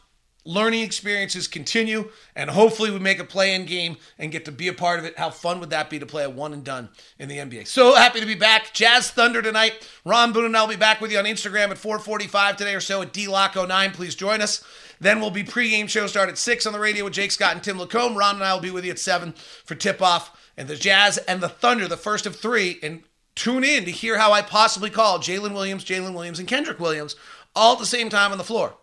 learning 0.45 0.83
experiences 0.83 1.47
continue, 1.47 2.09
and 2.35 2.51
hopefully 2.51 2.91
we 2.91 2.99
make 2.99 3.19
a 3.19 3.23
play-in 3.23 3.65
game 3.65 3.97
and 4.19 4.31
get 4.31 4.45
to 4.45 4.51
be 4.51 4.67
a 4.67 4.73
part 4.73 4.99
of 4.99 5.05
it. 5.05 5.17
How 5.17 5.31
fun 5.31 5.59
would 5.59 5.71
that 5.71 5.89
be 5.89 5.99
to 5.99 6.05
play 6.05 6.23
a 6.23 6.29
one 6.29 6.53
and 6.53 6.63
done 6.63 6.89
in 7.17 7.27
the 7.27 7.37
NBA? 7.37 7.67
So 7.67 7.95
happy 7.95 8.19
to 8.19 8.25
be 8.25 8.35
back. 8.35 8.73
Jazz 8.73 9.09
Thunder 9.09 9.41
tonight. 9.41 9.87
Ron 10.05 10.31
Boone 10.31 10.45
and 10.45 10.55
I 10.55 10.61
will 10.61 10.69
be 10.69 10.75
back 10.75 11.01
with 11.01 11.11
you 11.11 11.17
on 11.17 11.25
Instagram 11.25 11.71
at 11.71 11.77
4:45 11.77 12.57
today 12.57 12.75
or 12.75 12.79
so 12.79 13.01
at 13.01 13.11
DLocke09. 13.11 13.93
Please 13.93 14.15
join 14.15 14.41
us. 14.41 14.63
Then 14.99 15.19
we'll 15.19 15.31
be 15.31 15.43
pregame 15.43 15.89
show 15.89 16.07
start 16.07 16.29
at 16.29 16.37
six 16.37 16.65
on 16.65 16.71
the 16.71 16.79
radio 16.79 17.03
with 17.03 17.13
Jake 17.13 17.31
Scott 17.31 17.53
and 17.53 17.63
Tim 17.63 17.79
Lacombe. 17.79 18.15
Ron 18.15 18.35
and 18.35 18.43
I 18.43 18.53
will 18.53 18.61
be 18.61 18.71
with 18.71 18.85
you 18.85 18.91
at 18.91 18.99
seven 18.99 19.33
for 19.65 19.75
tip-off. 19.75 20.31
And 20.57 20.67
the 20.67 20.75
Jazz 20.75 21.17
and 21.19 21.41
the 21.41 21.49
Thunder, 21.49 21.87
the 21.87 21.97
first 21.97 22.25
of 22.25 22.35
three. 22.35 22.79
And 22.81 23.03
tune 23.35 23.63
in 23.63 23.85
to 23.85 23.91
hear 23.91 24.17
how 24.17 24.31
I 24.31 24.41
possibly 24.41 24.89
call 24.89 25.19
Jalen 25.19 25.53
Williams, 25.53 25.85
Jaylin 25.85 26.13
Williams, 26.13 26.39
and 26.39 26.47
Kenrich 26.47 26.79
Williams 26.79 27.15
all 27.55 27.73
at 27.73 27.79
the 27.79 27.85
same 27.85 28.09
time 28.09 28.31
on 28.31 28.37
the 28.37 28.43
floor. 28.43 28.75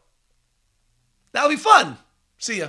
That'll 1.33 1.49
be 1.49 1.57
fun. 1.57 1.99
See 2.39 2.59
ya. 2.59 2.69